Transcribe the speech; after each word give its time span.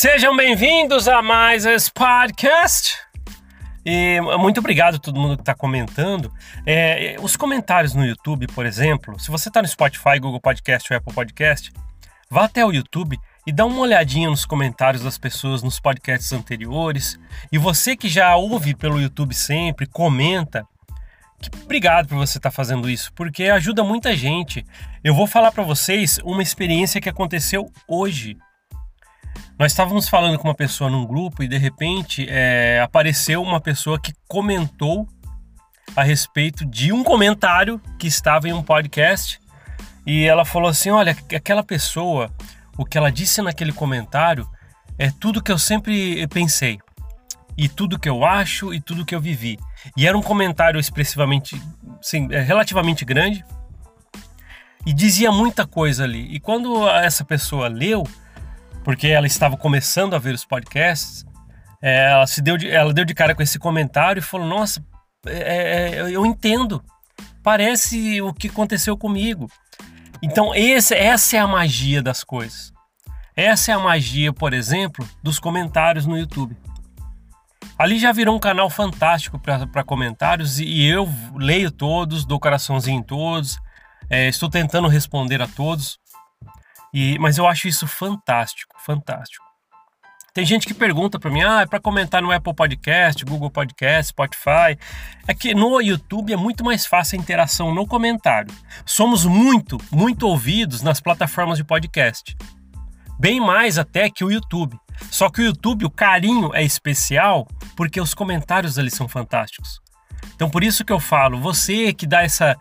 Sejam 0.00 0.36
bem-vindos 0.36 1.08
a 1.08 1.20
mais 1.20 1.66
esse 1.66 1.90
podcast. 1.90 2.96
E 3.84 4.20
muito 4.38 4.60
obrigado 4.60 4.94
a 4.94 4.98
todo 5.00 5.18
mundo 5.18 5.34
que 5.34 5.42
está 5.42 5.56
comentando. 5.56 6.32
É, 6.64 7.16
os 7.20 7.34
comentários 7.34 7.94
no 7.96 8.06
YouTube, 8.06 8.46
por 8.46 8.64
exemplo, 8.64 9.18
se 9.18 9.28
você 9.28 9.48
está 9.48 9.60
no 9.60 9.66
Spotify, 9.66 10.20
Google 10.20 10.40
Podcast 10.40 10.92
ou 10.92 10.96
Apple 10.96 11.12
Podcast, 11.12 11.72
vá 12.30 12.44
até 12.44 12.64
o 12.64 12.72
YouTube 12.72 13.18
e 13.44 13.50
dá 13.50 13.66
uma 13.66 13.80
olhadinha 13.80 14.30
nos 14.30 14.44
comentários 14.44 15.02
das 15.02 15.18
pessoas 15.18 15.64
nos 15.64 15.80
podcasts 15.80 16.32
anteriores. 16.32 17.18
E 17.50 17.58
você 17.58 17.96
que 17.96 18.08
já 18.08 18.36
ouve 18.36 18.76
pelo 18.76 19.00
YouTube 19.00 19.34
sempre, 19.34 19.84
comenta. 19.84 20.64
Que 21.40 21.50
obrigado 21.60 22.06
por 22.06 22.18
você 22.18 22.38
estar 22.38 22.50
tá 22.50 22.54
fazendo 22.54 22.88
isso, 22.88 23.12
porque 23.14 23.46
ajuda 23.46 23.82
muita 23.82 24.16
gente. 24.16 24.64
Eu 25.02 25.12
vou 25.12 25.26
falar 25.26 25.50
para 25.50 25.64
vocês 25.64 26.20
uma 26.22 26.40
experiência 26.40 27.00
que 27.00 27.08
aconteceu 27.08 27.68
hoje. 27.88 28.36
Nós 29.58 29.72
estávamos 29.72 30.08
falando 30.08 30.38
com 30.38 30.48
uma 30.48 30.54
pessoa 30.54 30.90
num 30.90 31.06
grupo 31.06 31.42
e 31.42 31.48
de 31.48 31.58
repente 31.58 32.26
é, 32.28 32.80
apareceu 32.82 33.42
uma 33.42 33.60
pessoa 33.60 34.00
que 34.00 34.12
comentou 34.26 35.08
a 35.96 36.02
respeito 36.02 36.64
de 36.64 36.92
um 36.92 37.02
comentário 37.02 37.80
que 37.98 38.06
estava 38.06 38.48
em 38.48 38.52
um 38.52 38.62
podcast 38.62 39.40
e 40.06 40.24
ela 40.24 40.44
falou 40.44 40.68
assim: 40.68 40.90
Olha, 40.90 41.16
aquela 41.34 41.62
pessoa, 41.62 42.30
o 42.76 42.84
que 42.84 42.96
ela 42.96 43.10
disse 43.10 43.42
naquele 43.42 43.72
comentário 43.72 44.48
é 44.98 45.10
tudo 45.10 45.42
que 45.42 45.52
eu 45.52 45.58
sempre 45.58 46.26
pensei, 46.28 46.78
e 47.58 47.68
tudo 47.68 47.98
que 47.98 48.08
eu 48.08 48.24
acho 48.24 48.72
e 48.72 48.80
tudo 48.80 49.04
que 49.04 49.14
eu 49.14 49.20
vivi. 49.20 49.58
E 49.96 50.06
era 50.06 50.16
um 50.16 50.22
comentário 50.22 50.78
expressivamente, 50.78 51.60
sim, 52.00 52.28
é, 52.30 52.40
relativamente 52.40 53.04
grande 53.04 53.44
e 54.86 54.92
dizia 54.92 55.32
muita 55.32 55.66
coisa 55.66 56.04
ali. 56.04 56.32
E 56.32 56.38
quando 56.38 56.88
essa 56.88 57.24
pessoa 57.24 57.66
leu, 57.66 58.06
porque 58.88 59.08
ela 59.08 59.26
estava 59.26 59.54
começando 59.54 60.14
a 60.14 60.18
ver 60.18 60.34
os 60.34 60.46
podcasts, 60.46 61.22
é, 61.82 62.10
ela 62.10 62.26
se 62.26 62.40
deu 62.40 62.56
de, 62.56 62.70
ela 62.70 62.90
deu 62.90 63.04
de 63.04 63.12
cara 63.12 63.34
com 63.34 63.42
esse 63.42 63.58
comentário 63.58 64.20
e 64.20 64.22
falou: 64.22 64.46
Nossa, 64.46 64.82
é, 65.26 65.98
é, 65.98 66.10
eu 66.10 66.24
entendo. 66.24 66.82
Parece 67.42 68.22
o 68.22 68.32
que 68.32 68.48
aconteceu 68.48 68.96
comigo. 68.96 69.46
Então, 70.22 70.54
esse, 70.54 70.94
essa 70.94 71.36
é 71.36 71.38
a 71.38 71.46
magia 71.46 72.02
das 72.02 72.24
coisas. 72.24 72.72
Essa 73.36 73.72
é 73.72 73.74
a 73.74 73.78
magia, 73.78 74.32
por 74.32 74.54
exemplo, 74.54 75.06
dos 75.22 75.38
comentários 75.38 76.06
no 76.06 76.16
YouTube. 76.16 76.56
Ali 77.78 77.98
já 77.98 78.10
virou 78.10 78.34
um 78.34 78.40
canal 78.40 78.70
fantástico 78.70 79.38
para 79.38 79.84
comentários 79.84 80.58
e 80.58 80.86
eu 80.86 81.06
leio 81.36 81.70
todos, 81.70 82.24
dou 82.24 82.40
coraçãozinho 82.40 83.00
em 83.00 83.02
todos, 83.02 83.58
é, 84.08 84.28
estou 84.28 84.48
tentando 84.48 84.88
responder 84.88 85.42
a 85.42 85.46
todos. 85.46 85.98
E, 86.92 87.18
mas 87.18 87.38
eu 87.38 87.46
acho 87.46 87.68
isso 87.68 87.86
fantástico, 87.86 88.74
fantástico. 88.84 89.48
Tem 90.38 90.46
gente 90.46 90.68
que 90.68 90.74
pergunta 90.74 91.18
para 91.18 91.30
mim, 91.30 91.42
ah, 91.42 91.62
é 91.62 91.66
para 91.66 91.80
comentar 91.80 92.22
no 92.22 92.30
Apple 92.30 92.54
Podcast, 92.54 93.24
Google 93.24 93.50
Podcast, 93.50 94.10
Spotify. 94.10 94.78
É 95.26 95.34
que 95.34 95.52
no 95.52 95.80
YouTube 95.80 96.32
é 96.32 96.36
muito 96.36 96.64
mais 96.64 96.86
fácil 96.86 97.18
a 97.18 97.22
interação 97.22 97.74
no 97.74 97.86
comentário. 97.86 98.54
Somos 98.86 99.24
muito, 99.24 99.78
muito 99.90 100.28
ouvidos 100.28 100.80
nas 100.80 101.00
plataformas 101.00 101.58
de 101.58 101.64
podcast. 101.64 102.36
Bem 103.18 103.40
mais 103.40 103.78
até 103.78 104.08
que 104.08 104.24
o 104.24 104.30
YouTube. 104.30 104.78
Só 105.10 105.28
que 105.28 105.40
o 105.40 105.44
YouTube, 105.44 105.86
o 105.86 105.90
carinho 105.90 106.54
é 106.54 106.62
especial 106.62 107.46
porque 107.76 108.00
os 108.00 108.14
comentários 108.14 108.78
ali 108.78 108.92
são 108.92 109.08
fantásticos. 109.08 109.80
Então 110.36 110.48
por 110.48 110.62
isso 110.62 110.84
que 110.84 110.92
eu 110.92 111.00
falo, 111.00 111.40
você 111.40 111.92
que 111.92 112.06
dá 112.06 112.22
essa 112.22 112.56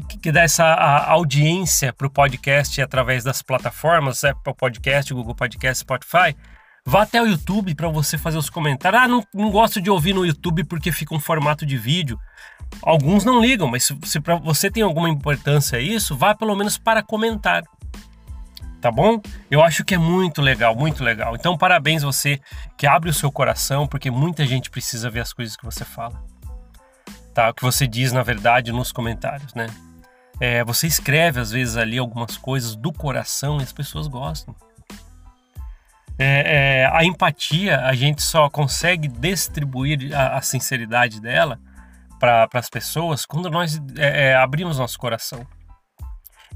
que, 0.00 0.18
que 0.18 0.32
dá 0.32 0.42
essa 0.42 0.64
audiência 0.64 1.92
para 1.92 2.06
o 2.06 2.10
podcast 2.10 2.80
através 2.80 3.22
das 3.22 3.42
plataformas, 3.42 4.24
Apple 4.24 4.54
Podcast, 4.54 5.12
Google 5.12 5.34
Podcast, 5.34 5.80
Spotify, 5.80 6.34
vá 6.86 7.02
até 7.02 7.20
o 7.20 7.26
YouTube 7.26 7.74
para 7.74 7.88
você 7.88 8.16
fazer 8.16 8.38
os 8.38 8.48
comentários. 8.48 9.02
Ah, 9.02 9.08
não, 9.08 9.22
não 9.34 9.50
gosto 9.50 9.80
de 9.80 9.90
ouvir 9.90 10.14
no 10.14 10.24
YouTube 10.24 10.64
porque 10.64 10.90
fica 10.90 11.14
um 11.14 11.20
formato 11.20 11.66
de 11.66 11.76
vídeo. 11.76 12.18
Alguns 12.82 13.24
não 13.24 13.40
ligam, 13.40 13.68
mas 13.68 13.84
se, 13.84 13.98
se 14.04 14.20
para 14.20 14.36
você 14.36 14.70
tem 14.70 14.82
alguma 14.82 15.10
importância 15.10 15.78
isso, 15.78 16.16
vá 16.16 16.34
pelo 16.34 16.56
menos 16.56 16.78
para 16.78 17.02
comentar. 17.02 17.62
Tá 18.80 18.90
bom? 18.90 19.20
Eu 19.50 19.62
acho 19.62 19.84
que 19.84 19.94
é 19.94 19.98
muito 19.98 20.40
legal, 20.40 20.74
muito 20.74 21.04
legal. 21.04 21.36
Então, 21.36 21.56
parabéns 21.56 22.02
você 22.02 22.40
que 22.76 22.86
abre 22.86 23.10
o 23.10 23.14
seu 23.14 23.30
coração, 23.30 23.86
porque 23.86 24.10
muita 24.10 24.44
gente 24.44 24.70
precisa 24.70 25.08
ver 25.08 25.20
as 25.20 25.32
coisas 25.32 25.56
que 25.56 25.64
você 25.64 25.84
fala 25.84 26.31
tá? 27.32 27.50
O 27.50 27.54
que 27.54 27.62
você 27.62 27.86
diz, 27.86 28.12
na 28.12 28.22
verdade, 28.22 28.72
nos 28.72 28.92
comentários, 28.92 29.54
né? 29.54 29.66
É, 30.40 30.64
você 30.64 30.86
escreve 30.86 31.40
às 31.40 31.50
vezes 31.50 31.76
ali 31.76 31.98
algumas 31.98 32.36
coisas 32.36 32.74
do 32.74 32.92
coração 32.92 33.60
e 33.60 33.62
as 33.62 33.72
pessoas 33.72 34.08
gostam. 34.08 34.54
É, 36.18 36.82
é, 36.82 36.86
a 36.86 37.04
empatia 37.04 37.80
a 37.80 37.94
gente 37.94 38.22
só 38.22 38.48
consegue 38.50 39.08
distribuir 39.08 40.14
a, 40.14 40.38
a 40.38 40.42
sinceridade 40.42 41.20
dela 41.20 41.58
para 42.18 42.48
as 42.54 42.68
pessoas 42.68 43.26
quando 43.26 43.50
nós 43.50 43.80
é, 43.96 44.30
é, 44.30 44.36
abrimos 44.36 44.78
nosso 44.78 44.98
coração. 44.98 45.46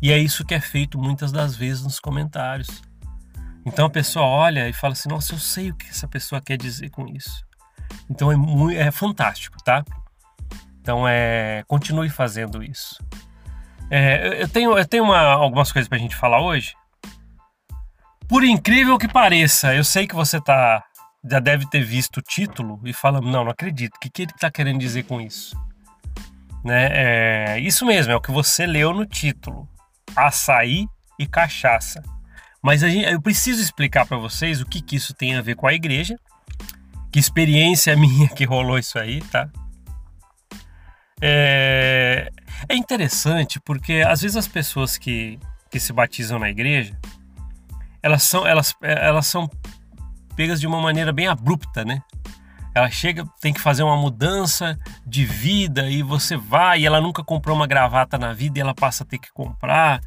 E 0.01 0.13
é 0.13 0.19
isso 0.19 0.45
que 0.45 0.55
é 0.55 0.61
feito 0.61 0.99
muitas 0.99 1.33
das 1.33 1.57
vezes 1.57 1.83
nos 1.83 1.99
comentários. 1.99 2.83
Então 3.65 3.87
a 3.87 3.91
pessoa 3.91 4.25
olha 4.25 4.69
e 4.69 4.73
fala 4.73 4.93
assim: 4.93 5.09
Nossa, 5.09 5.35
eu 5.35 5.39
sei 5.39 5.71
o 5.71 5.75
que 5.75 5.89
essa 5.89 6.07
pessoa 6.07 6.41
quer 6.41 6.57
dizer 6.57 6.91
com 6.91 7.09
isso. 7.09 7.45
Então 8.09 8.31
é, 8.31 8.37
muito, 8.37 8.79
é 8.79 8.91
fantástico, 8.91 9.57
tá? 9.65 9.85
Então, 10.87 11.05
é, 11.05 11.65
continue 11.67 12.09
fazendo 12.09 12.63
isso. 12.63 13.05
É, 13.91 14.41
eu 14.41 14.49
tenho, 14.49 14.79
eu 14.79 14.87
tenho 14.87 15.03
uma, 15.03 15.19
algumas 15.19 15.73
coisas 15.73 15.89
para 15.89 15.99
a 15.99 16.01
gente 16.01 16.15
falar 16.15 16.41
hoje. 16.41 16.77
Por 18.29 18.45
incrível 18.45 18.97
que 18.97 19.09
pareça, 19.09 19.75
eu 19.75 19.83
sei 19.83 20.07
que 20.07 20.15
você 20.15 20.41
tá, 20.41 20.85
já 21.29 21.41
deve 21.41 21.69
ter 21.69 21.83
visto 21.83 22.19
o 22.19 22.23
título 22.23 22.81
e 22.85 22.93
fala, 22.93 23.21
não, 23.21 23.43
não 23.43 23.51
acredito. 23.51 23.97
O 23.97 23.99
que, 23.99 24.09
que 24.09 24.23
ele 24.23 24.31
está 24.31 24.49
querendo 24.49 24.79
dizer 24.79 25.03
com 25.07 25.21
isso? 25.21 25.57
Né? 26.65 26.89
É, 26.93 27.59
isso 27.59 27.85
mesmo, 27.85 28.13
é 28.13 28.17
o 28.17 28.21
que 28.21 28.31
você 28.31 28.65
leu 28.65 28.95
no 28.95 29.05
título: 29.05 29.69
açaí 30.15 30.87
e 31.19 31.27
cachaça. 31.27 32.01
Mas 32.63 32.83
gente, 32.83 33.11
eu 33.11 33.21
preciso 33.21 33.61
explicar 33.61 34.07
para 34.07 34.19
vocês 34.19 34.61
o 34.61 34.67
que, 34.67 34.81
que 34.81 34.95
isso 34.95 35.13
tem 35.15 35.35
a 35.35 35.43
ver 35.43 35.57
com 35.57 35.67
a 35.67 35.75
igreja, 35.75 36.17
que 37.11 37.19
experiência 37.19 37.95
minha 37.99 38.29
que 38.29 38.45
rolou 38.45 38.79
isso 38.79 39.01
aí, 39.01 39.21
tá? 39.23 39.51
É, 41.21 42.31
é 42.69 42.77
interessante 42.77 43.59
porque 43.61 44.05
às 44.07 44.21
vezes 44.21 44.37
as 44.37 44.47
pessoas 44.47 44.99
que, 44.99 45.39
que 45.71 45.81
se 45.81 45.93
batizam 45.93 46.39
na 46.39 46.51
igreja, 46.51 46.99
elas 48.03 48.23
são, 48.23 48.47
elas, 48.47 48.75
elas 48.83 49.27
são 49.27 49.51
pegas 50.37 50.61
de 50.61 50.67
uma 50.67 50.81
maneira 50.81 51.13
bem 51.13 51.27
abrupta, 51.27 51.85
né? 51.85 52.03
Ela 52.75 52.91
chega, 52.91 53.25
tem 53.41 53.55
que 53.55 53.61
fazer 53.61 53.83
uma 53.83 53.97
mudança 53.97 54.79
de 55.07 55.25
vida 55.25 55.89
e 55.89 56.03
você 56.03 56.37
vai, 56.37 56.81
e 56.81 56.87
ela 56.87 57.01
nunca 57.01 57.25
comprou 57.25 57.57
uma 57.57 57.67
gravata 57.67 58.19
na 58.19 58.35
vida 58.35 58.59
e 58.59 58.61
ela 58.61 58.75
passa 58.75 59.03
a 59.03 59.07
ter 59.07 59.19
que 59.19 59.33
comprar 59.33 60.01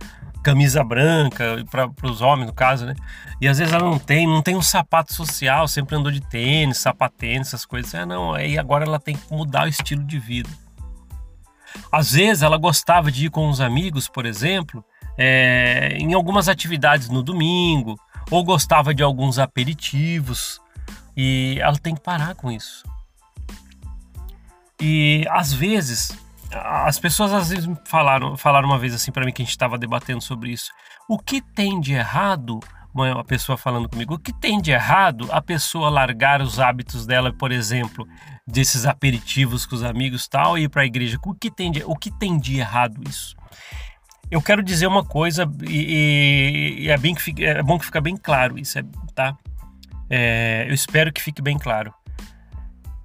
camisa 0.43 0.83
branca 0.83 1.65
para 1.69 1.89
os 2.03 2.21
homens 2.21 2.45
no 2.45 2.53
caso, 2.53 2.85
né? 2.85 2.93
E 3.41 3.47
às 3.47 3.57
vezes 3.57 3.73
ela 3.73 3.83
não 3.83 3.97
tem, 3.97 4.27
não 4.27 4.41
tem 4.41 4.55
um 4.55 4.61
sapato 4.61 5.13
social, 5.13 5.67
sempre 5.67 5.95
andou 5.95 6.11
de 6.11 6.21
tênis, 6.21 6.77
sapatênis, 6.77 7.47
essas 7.47 7.65
coisas. 7.65 7.91
É, 7.93 8.05
não, 8.05 8.33
aí 8.33 8.57
agora 8.57 8.85
ela 8.85 8.99
tem 8.99 9.15
que 9.15 9.33
mudar 9.33 9.65
o 9.65 9.67
estilo 9.69 10.03
de 10.03 10.19
vida. 10.19 10.49
Às 11.91 12.11
vezes 12.11 12.43
ela 12.43 12.57
gostava 12.57 13.11
de 13.11 13.25
ir 13.25 13.29
com 13.29 13.49
os 13.49 13.61
amigos, 13.61 14.07
por 14.07 14.25
exemplo, 14.25 14.83
é, 15.17 15.97
em 15.97 16.13
algumas 16.13 16.47
atividades 16.47 17.09
no 17.09 17.21
domingo, 17.23 17.99
ou 18.31 18.43
gostava 18.43 18.93
de 18.93 19.03
alguns 19.03 19.39
aperitivos, 19.39 20.61
e 21.15 21.57
ela 21.59 21.77
tem 21.77 21.95
que 21.95 22.01
parar 22.01 22.35
com 22.35 22.51
isso. 22.51 22.83
E 24.81 25.25
às 25.29 25.51
vezes, 25.51 26.17
as 26.51 26.97
pessoas 26.97 27.33
às 27.33 27.49
vezes 27.49 27.69
falaram, 27.85 28.37
falaram 28.37 28.69
uma 28.69 28.79
vez 28.79 28.93
assim 28.93 29.11
para 29.11 29.25
mim 29.25 29.31
que 29.31 29.41
a 29.41 29.45
gente 29.45 29.51
estava 29.51 29.77
debatendo 29.77 30.21
sobre 30.21 30.51
isso. 30.51 30.71
O 31.07 31.17
que 31.17 31.41
tem 31.41 31.79
de 31.79 31.93
errado 31.93 32.59
uma 32.93 33.23
pessoa 33.23 33.57
falando 33.57 33.87
comigo, 33.87 34.15
o 34.15 34.19
que 34.19 34.33
tem 34.33 34.59
de 34.59 34.71
errado 34.71 35.27
a 35.31 35.41
pessoa 35.41 35.89
largar 35.89 36.41
os 36.41 36.59
hábitos 36.59 37.05
dela, 37.05 37.31
por 37.31 37.51
exemplo, 37.51 38.07
desses 38.51 38.85
aperitivos 38.85 39.65
com 39.65 39.75
os 39.75 39.83
amigos 39.83 40.27
tal 40.27 40.57
e 40.57 40.63
ir 40.63 40.69
para 40.69 40.81
a 40.81 40.85
igreja? 40.85 41.17
O 41.23 41.33
que 41.33 41.51
tem 41.51 41.71
de, 41.71 41.83
o 41.83 41.95
que 41.95 42.11
tem 42.11 42.37
de 42.37 42.57
errado 42.57 43.01
isso? 43.07 43.35
Eu 44.31 44.41
quero 44.41 44.61
dizer 44.61 44.87
uma 44.87 45.03
coisa 45.03 45.49
e, 45.67 46.75
e 46.79 46.89
é, 46.89 46.97
bem 46.97 47.15
que 47.15 47.21
fique, 47.21 47.45
é 47.45 47.63
bom 47.63 47.79
que 47.79 47.85
fique 47.85 47.99
bem 48.01 48.15
claro 48.15 48.59
isso, 48.59 48.77
é, 48.77 48.83
tá? 49.15 49.35
É, 50.09 50.65
eu 50.67 50.73
espero 50.73 51.11
que 51.11 51.21
fique 51.21 51.41
bem 51.41 51.57
claro. 51.57 51.93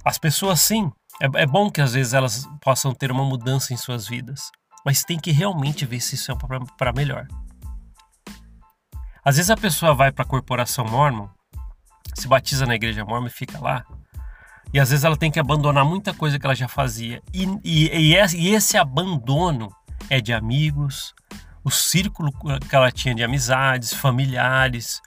As 0.05 0.19
pessoas 0.19 0.61
sim, 0.61 0.91
é, 1.21 1.43
é 1.43 1.47
bom 1.47 1.71
que 1.71 1.81
às 1.81 1.95
vezes 1.95 2.13
elas 2.13 2.47
possam 2.61 2.95
ter 2.95 3.11
uma 3.11 3.25
mudança 3.25 3.73
em 3.73 3.77
suas 3.77 4.07
vidas, 4.07 4.51
mas 4.85 5.03
tem 5.03 5.19
que 5.19 5.31
realmente 5.31 5.87
ver 5.87 6.01
se 6.01 6.15
isso 6.15 6.31
é 6.31 6.35
para 6.77 6.93
melhor. 6.93 7.27
Às 9.25 9.37
vezes 9.37 9.51
a 9.51 9.57
pessoa 9.57 9.95
vai 9.95 10.13
para 10.13 10.25
a 10.25 10.29
corporação 10.29 10.85
mormon, 10.85 11.29
se 12.15 12.29
batiza 12.29 12.67
na 12.67 12.75
igreja 12.75 13.05
mormon 13.05 13.29
e 13.29 13.31
fica 13.31 13.59
lá, 13.59 13.85
e 14.75 14.81
às 14.81 14.91
vezes 14.91 15.05
ela 15.05 15.17
tem 15.17 15.31
que 15.31 15.39
abandonar 15.39 15.85
muita 15.85 16.13
coisa 16.13 16.37
que 16.37 16.45
ela 16.45 16.55
já 16.55 16.67
fazia. 16.67 17.23
E, 17.33 17.45
e, 17.63 17.89
e 17.93 18.49
esse 18.49 18.77
abandono 18.77 19.73
é 20.11 20.21
de 20.21 20.33
amigos, 20.33 21.15
o 21.63 21.71
círculo 21.71 22.33
que 22.69 22.75
ela 22.75 22.91
tinha 22.91 23.15
de 23.15 23.23
amizades, 23.23 23.95
familiares. 23.95 25.01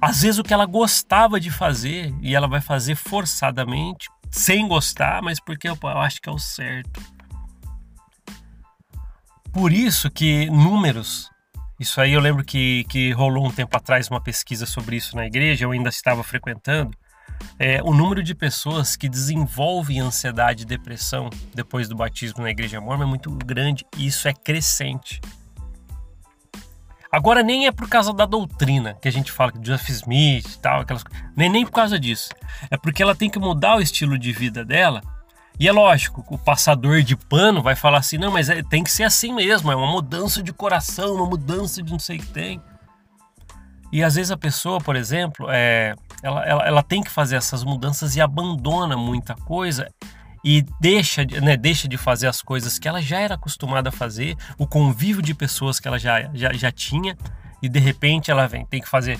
às 0.00 0.22
vezes 0.22 0.40
o 0.40 0.42
que 0.42 0.52
ela 0.52 0.66
gostava 0.66 1.38
de 1.38 1.48
fazer 1.48 2.12
e 2.20 2.34
ela 2.34 2.48
vai 2.48 2.60
fazer 2.60 2.96
forçadamente, 2.96 4.08
sem 4.32 4.66
gostar, 4.66 5.22
mas 5.22 5.38
porque 5.38 5.68
eu, 5.68 5.78
eu 5.80 5.98
acho 6.00 6.20
que 6.20 6.28
é 6.28 6.32
o 6.32 6.38
certo. 6.38 7.00
Por 9.52 9.72
isso 9.72 10.10
que 10.10 10.50
números 10.50 11.30
isso 11.78 12.00
aí 12.00 12.14
eu 12.14 12.20
lembro 12.20 12.42
que, 12.42 12.84
que 12.88 13.12
rolou 13.12 13.46
um 13.46 13.50
tempo 13.50 13.76
atrás 13.76 14.08
uma 14.08 14.20
pesquisa 14.20 14.64
sobre 14.64 14.96
isso 14.96 15.14
na 15.14 15.26
igreja, 15.26 15.66
eu 15.66 15.72
ainda 15.72 15.90
estava 15.90 16.24
frequentando. 16.24 16.96
É, 17.58 17.82
o 17.82 17.94
número 17.94 18.22
de 18.22 18.34
pessoas 18.34 18.96
que 18.96 19.08
desenvolvem 19.08 20.00
ansiedade 20.00 20.62
e 20.62 20.66
depressão 20.66 21.30
depois 21.54 21.88
do 21.88 21.96
batismo 21.96 22.42
na 22.42 22.50
igreja 22.50 22.80
mormon 22.80 23.04
é 23.04 23.06
muito 23.06 23.30
grande 23.30 23.84
e 23.96 24.06
isso 24.06 24.28
é 24.28 24.32
crescente. 24.34 25.20
Agora 27.10 27.42
nem 27.42 27.66
é 27.66 27.72
por 27.72 27.88
causa 27.88 28.12
da 28.12 28.26
doutrina 28.26 28.94
que 29.00 29.08
a 29.08 29.12
gente 29.12 29.32
fala 29.32 29.52
que 29.52 29.64
Joseph 29.64 29.88
Smith 29.88 30.54
e 30.54 30.58
tal, 30.58 30.80
aquelas 30.80 31.02
nem 31.34 31.48
nem 31.48 31.64
por 31.64 31.72
causa 31.72 31.98
disso. 31.98 32.28
É 32.70 32.76
porque 32.76 33.02
ela 33.02 33.14
tem 33.14 33.30
que 33.30 33.38
mudar 33.38 33.76
o 33.76 33.80
estilo 33.80 34.18
de 34.18 34.32
vida 34.32 34.64
dela 34.64 35.00
e 35.58 35.66
é 35.66 35.72
lógico, 35.72 36.22
o 36.28 36.36
passador 36.36 37.02
de 37.02 37.16
pano 37.16 37.62
vai 37.62 37.74
falar 37.74 37.98
assim: 37.98 38.18
não, 38.18 38.30
mas 38.30 38.50
é, 38.50 38.62
tem 38.62 38.84
que 38.84 38.92
ser 38.92 39.04
assim 39.04 39.32
mesmo, 39.32 39.72
é 39.72 39.76
uma 39.76 39.90
mudança 39.90 40.42
de 40.42 40.52
coração, 40.52 41.14
uma 41.14 41.26
mudança 41.26 41.82
de 41.82 41.90
não 41.90 41.98
sei 41.98 42.18
o 42.18 42.20
que 42.20 42.26
tem. 42.26 42.60
E 43.96 44.04
às 44.04 44.14
vezes 44.14 44.30
a 44.30 44.36
pessoa, 44.36 44.78
por 44.78 44.94
exemplo, 44.94 45.46
é, 45.48 45.94
ela, 46.22 46.44
ela, 46.44 46.66
ela 46.66 46.82
tem 46.82 47.02
que 47.02 47.10
fazer 47.10 47.36
essas 47.36 47.64
mudanças 47.64 48.14
e 48.14 48.20
abandona 48.20 48.94
muita 48.94 49.34
coisa 49.34 49.88
e 50.44 50.62
deixa, 50.78 51.24
né, 51.24 51.56
deixa 51.56 51.88
de 51.88 51.96
fazer 51.96 52.26
as 52.26 52.42
coisas 52.42 52.78
que 52.78 52.86
ela 52.86 53.00
já 53.00 53.18
era 53.18 53.36
acostumada 53.36 53.88
a 53.88 53.92
fazer, 53.92 54.36
o 54.58 54.66
convívio 54.66 55.22
de 55.22 55.32
pessoas 55.32 55.80
que 55.80 55.88
ela 55.88 55.98
já, 55.98 56.30
já, 56.34 56.52
já 56.52 56.70
tinha, 56.70 57.16
e 57.62 57.70
de 57.70 57.78
repente 57.78 58.30
ela 58.30 58.46
vem, 58.46 58.66
tem 58.66 58.82
que 58.82 58.88
fazer 58.88 59.18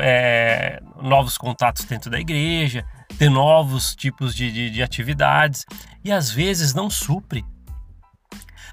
é, 0.00 0.80
novos 1.02 1.36
contatos 1.36 1.84
dentro 1.84 2.10
da 2.10 2.18
igreja, 2.18 2.86
ter 3.18 3.28
novos 3.28 3.94
tipos 3.94 4.34
de, 4.34 4.50
de, 4.50 4.70
de 4.70 4.82
atividades 4.82 5.66
e 6.02 6.10
às 6.10 6.30
vezes 6.30 6.72
não 6.72 6.88
supre. 6.88 7.44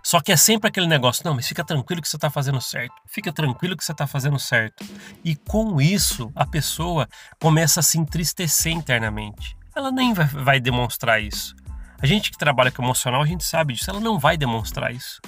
Só 0.07 0.21
que 0.21 0.31
é 0.31 0.38
sempre 0.38 0.69
aquele 0.69 0.88
negócio, 0.88 1.21
não, 1.25 1.33
mas 1.33 1.45
fica 1.45 1.65
tranquilo 1.65 2.01
que 2.01 2.07
você 2.07 2.15
está 2.15 2.30
fazendo 2.30 2.62
certo, 2.62 2.94
fica 3.07 3.30
tranquilo 3.30 3.75
que 3.75 3.83
você 3.83 3.92
está 3.92 4.07
fazendo 4.07 4.39
certo. 4.39 4.86
E 5.21 5.36
com 5.36 5.81
isso, 5.81 6.31
a 6.33 6.45
pessoa 6.45 7.09
começa 7.42 7.81
a 7.81 7.83
se 7.83 8.00
entristecer 8.00 8.71
internamente. 8.71 9.57
Ela 9.75 9.92
nem 9.92 10.13
vai, 10.13 10.25
vai 10.25 10.59
demonstrar 10.62 11.21
isso. 11.21 11.54
A 12.01 12.06
gente 12.06 12.31
que 12.31 12.38
trabalha 12.38 12.71
com 12.71 12.81
emocional, 12.81 13.21
a 13.21 13.25
gente 13.25 13.44
sabe 13.44 13.74
disso, 13.74 13.89
ela 13.89 14.00
não 14.00 14.18
vai 14.18 14.38
demonstrar 14.38 14.94
isso. 14.94 15.19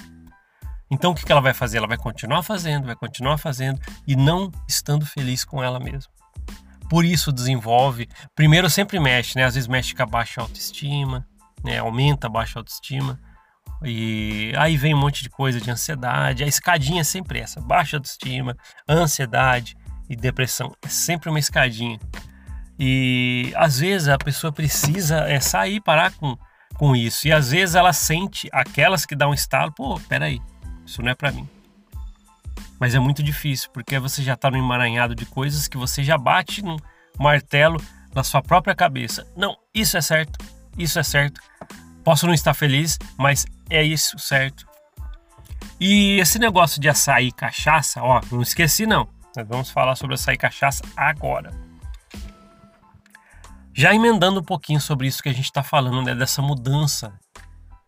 Então 0.90 1.12
o 1.12 1.14
que 1.14 1.30
ela 1.30 1.42
vai 1.42 1.54
fazer? 1.54 1.80
Ela 1.80 1.88
vai 1.88 1.98
continuar 1.98 2.42
fazendo, 2.42 2.86
vai 2.86 2.96
continuar 2.96 3.38
fazendo 3.38 3.82
e 4.08 4.16
não 4.16 4.50
estando 4.66 5.06
feliz 5.06 5.44
com 5.44 5.62
ela 5.62 5.78
mesma 5.78 6.10
por 6.90 7.06
isso 7.06 7.32
desenvolve. 7.32 8.10
Primeiro 8.34 8.68
sempre 8.68 9.00
mexe, 9.00 9.38
né? 9.38 9.44
Às 9.44 9.54
vezes 9.54 9.68
mexe 9.68 9.94
com 9.94 10.02
a 10.02 10.08
baixa 10.08 10.42
autoestima, 10.42 11.24
né? 11.64 11.78
Aumenta 11.78 12.26
a 12.26 12.30
baixa 12.30 12.58
autoestima. 12.58 13.20
E 13.84 14.52
aí 14.58 14.76
vem 14.76 14.94
um 14.94 15.00
monte 15.00 15.24
de 15.24 15.30
coisa 15.30 15.60
de 15.60 15.72
ansiedade. 15.72 16.44
A 16.44 16.48
escadinha 16.48 17.02
é 17.02 17.04
sempre 17.04 17.40
essa: 17.40 17.62
baixa 17.62 17.98
autoestima, 17.98 18.56
ansiedade 18.88 19.76
e 20.10 20.16
depressão. 20.16 20.74
É 20.84 20.88
sempre 20.88 21.30
uma 21.30 21.40
escadinha. 21.40 22.00
E 22.78 23.54
às 23.56 23.80
vezes 23.80 24.08
a 24.08 24.18
pessoa 24.18 24.52
precisa 24.52 25.30
é, 25.30 25.40
sair, 25.40 25.82
parar 25.82 26.12
com, 26.14 26.38
com 26.76 26.96
isso. 26.96 27.28
E 27.28 27.32
às 27.32 27.52
vezes 27.52 27.76
ela 27.76 27.94
sente 27.94 28.50
aquelas 28.52 29.06
que 29.06 29.16
dão 29.16 29.32
um 29.32 29.34
estalo: 29.34 29.72
pô, 29.72 30.00
peraí, 30.08 30.42
isso 30.86 31.02
não 31.02 31.12
é 31.12 31.16
para 31.16 31.32
mim. 31.32 31.48
Mas 32.80 32.96
é 32.96 33.00
muito 33.00 33.22
difícil, 33.22 33.70
porque 33.72 34.00
você 34.00 34.24
já 34.24 34.34
está 34.34 34.50
no 34.50 34.58
emaranhado 34.58 35.14
de 35.14 35.26
coisas 35.26 35.68
que 35.68 35.78
você 35.78 36.02
já 36.02 36.18
bate 36.18 36.64
no 36.64 36.78
martelo 37.18 37.82
na 38.16 38.24
sua 38.24 38.42
própria 38.42 38.74
cabeça. 38.74 39.28
Não, 39.36 39.56
isso 39.74 39.98
é 39.98 40.02
certo, 40.02 40.38
isso 40.78 40.98
é 40.98 41.04
certo. 41.04 41.42
Posso 42.04 42.26
não 42.26 42.34
estar 42.34 42.54
feliz, 42.54 42.98
mas 43.18 43.46
é 43.70 43.84
isso 43.84 44.18
certo. 44.18 44.68
E 45.80 46.20
esse 46.20 46.40
negócio 46.40 46.80
de 46.82 46.90
açaí 46.90 47.28
e 47.28 47.32
cachaça, 47.32 48.02
ó, 48.02 48.22
não 48.32 48.42
esqueci 48.42 48.86
não. 48.86 49.08
Nós 49.36 49.48
vamos 49.48 49.70
falar 49.70 49.96
sobre 49.96 50.16
açaí 50.16 50.36
e 50.36 50.38
cachaça 50.38 50.84
agora. 50.96 51.52
Já 53.74 53.94
emendando 53.94 54.42
um 54.42 54.44
pouquinho 54.44 54.82
sobre 54.82 55.08
isso 55.08 55.24
que 55.24 55.30
a 55.30 55.34
gente 55.34 55.46
está 55.46 55.64
falando, 55.64 56.02
né, 56.02 56.14
dessa 56.14 56.42
mudança 56.42 57.14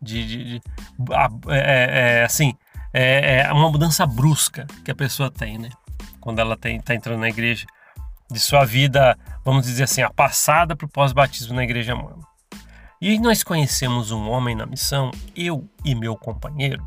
de, 0.01 0.25
de, 0.25 0.43
de 0.43 0.61
é, 1.49 1.57
é, 1.57 2.19
é, 2.19 2.23
assim, 2.23 2.53
é, 2.93 3.41
é 3.41 3.51
uma 3.51 3.69
mudança 3.69 4.05
brusca 4.05 4.65
que 4.85 4.91
a 4.91 4.95
pessoa 4.95 5.29
tem, 5.29 5.57
né? 5.57 5.69
Quando 6.19 6.39
ela 6.39 6.53
está 6.53 6.93
entrando 6.93 7.19
na 7.19 7.29
igreja, 7.29 7.65
de 8.31 8.39
sua 8.39 8.63
vida, 8.63 9.17
vamos 9.43 9.65
dizer 9.65 9.83
assim, 9.83 10.01
a 10.01 10.09
passada 10.09 10.75
para 10.75 10.85
o 10.85 10.89
pós-batismo 10.89 11.53
na 11.53 11.63
igreja 11.63 11.93
mormon. 11.93 12.30
E 13.01 13.19
nós 13.19 13.43
conhecemos 13.43 14.11
um 14.11 14.29
homem 14.29 14.55
na 14.55 14.65
missão, 14.65 15.09
eu 15.35 15.67
e 15.83 15.95
meu 15.95 16.15
companheiro, 16.15 16.85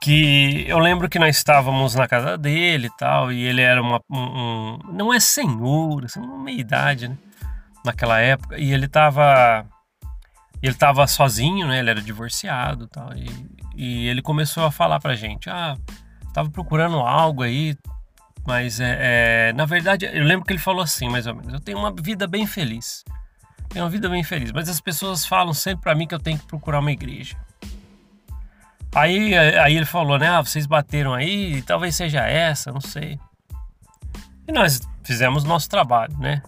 que 0.00 0.64
eu 0.68 0.78
lembro 0.78 1.08
que 1.08 1.18
nós 1.18 1.36
estávamos 1.36 1.94
na 1.94 2.06
casa 2.06 2.36
dele 2.36 2.88
e 2.88 2.96
tal, 2.96 3.32
e 3.32 3.42
ele 3.42 3.62
era 3.62 3.80
uma, 3.80 4.00
um, 4.10 4.18
um 4.18 4.78
não 4.92 5.12
é 5.12 5.18
senhor, 5.18 6.04
assim, 6.04 6.20
meia 6.20 6.60
idade, 6.60 7.08
né? 7.08 7.16
Naquela 7.84 8.20
época, 8.20 8.58
e 8.58 8.72
ele 8.72 8.84
estava 8.84 9.66
ele 10.62 10.72
estava 10.72 11.06
sozinho, 11.06 11.66
né? 11.66 11.78
Ele 11.78 11.88
era 11.88 12.02
divorciado, 12.02 12.86
tal, 12.88 13.14
e 13.16 13.60
e 13.80 14.08
ele 14.08 14.20
começou 14.20 14.64
a 14.66 14.70
falar 14.70 15.00
pra 15.00 15.14
gente: 15.14 15.48
ah, 15.48 15.74
tava 16.34 16.50
procurando 16.50 16.98
algo 16.98 17.42
aí, 17.42 17.74
mas 18.46 18.78
é, 18.78 18.98
é, 19.48 19.52
na 19.54 19.64
verdade, 19.64 20.04
eu 20.04 20.24
lembro 20.24 20.44
que 20.44 20.52
ele 20.52 20.60
falou 20.60 20.82
assim, 20.82 21.08
mais 21.08 21.26
ou 21.26 21.34
menos: 21.34 21.54
eu 21.54 21.60
tenho 21.60 21.78
uma 21.78 21.90
vida 21.90 22.26
bem 22.26 22.46
feliz. 22.46 23.02
Tenho 23.70 23.84
uma 23.84 23.90
vida 23.90 24.08
bem 24.08 24.22
feliz, 24.24 24.52
mas 24.52 24.68
as 24.68 24.80
pessoas 24.80 25.24
falam 25.24 25.54
sempre 25.54 25.82
para 25.82 25.94
mim 25.94 26.06
que 26.06 26.14
eu 26.14 26.18
tenho 26.18 26.38
que 26.38 26.46
procurar 26.46 26.80
uma 26.80 26.92
igreja. 26.92 27.36
Aí, 28.92 29.36
aí 29.36 29.76
ele 29.76 29.86
falou, 29.86 30.18
né? 30.18 30.28
Ah, 30.28 30.42
vocês 30.42 30.66
bateram 30.66 31.14
aí, 31.14 31.62
talvez 31.62 31.94
seja 31.94 32.26
essa, 32.26 32.72
não 32.72 32.80
sei. 32.80 33.18
E 34.46 34.52
nós 34.52 34.80
fizemos 35.04 35.44
nosso 35.44 35.68
trabalho, 35.68 36.16
né? 36.18 36.42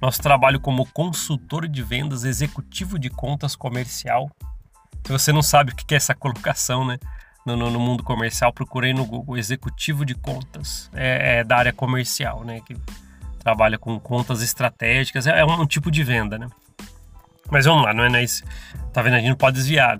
Nosso 0.00 0.22
trabalho 0.22 0.60
como 0.60 0.86
consultor 0.86 1.66
de 1.66 1.82
vendas, 1.82 2.22
executivo 2.22 2.96
de 2.96 3.10
contas 3.10 3.56
comercial. 3.56 4.30
Se 5.04 5.10
você 5.10 5.32
não 5.32 5.42
sabe 5.42 5.72
o 5.72 5.74
que 5.74 5.92
é 5.92 5.96
essa 5.96 6.14
colocação, 6.14 6.86
né? 6.86 6.98
No, 7.44 7.56
no, 7.56 7.70
no 7.70 7.80
mundo 7.80 8.04
comercial, 8.04 8.52
procurei 8.52 8.94
no 8.94 9.04
Google 9.04 9.36
executivo 9.36 10.04
de 10.04 10.14
contas. 10.14 10.88
É, 10.94 11.38
é, 11.38 11.44
da 11.44 11.56
área 11.56 11.72
comercial, 11.72 12.44
né? 12.44 12.60
Que 12.60 12.76
trabalha 13.40 13.76
com 13.76 13.98
contas 13.98 14.42
estratégicas. 14.42 15.26
É, 15.26 15.40
é 15.40 15.44
um, 15.44 15.66
tipo 15.66 15.90
de 15.90 16.04
venda, 16.04 16.38
né? 16.38 16.46
Mas 17.50 17.64
vamos 17.64 17.84
lá, 17.84 17.94
não 17.94 18.04
é, 18.04 18.08
não 18.08 18.18
é 18.18 18.24
isso. 18.24 18.42
Tá 18.92 19.02
vendo? 19.02 19.14
A 19.14 19.18
gente 19.18 19.30
não 19.30 19.36
pode 19.36 19.56
desviar 19.56 19.96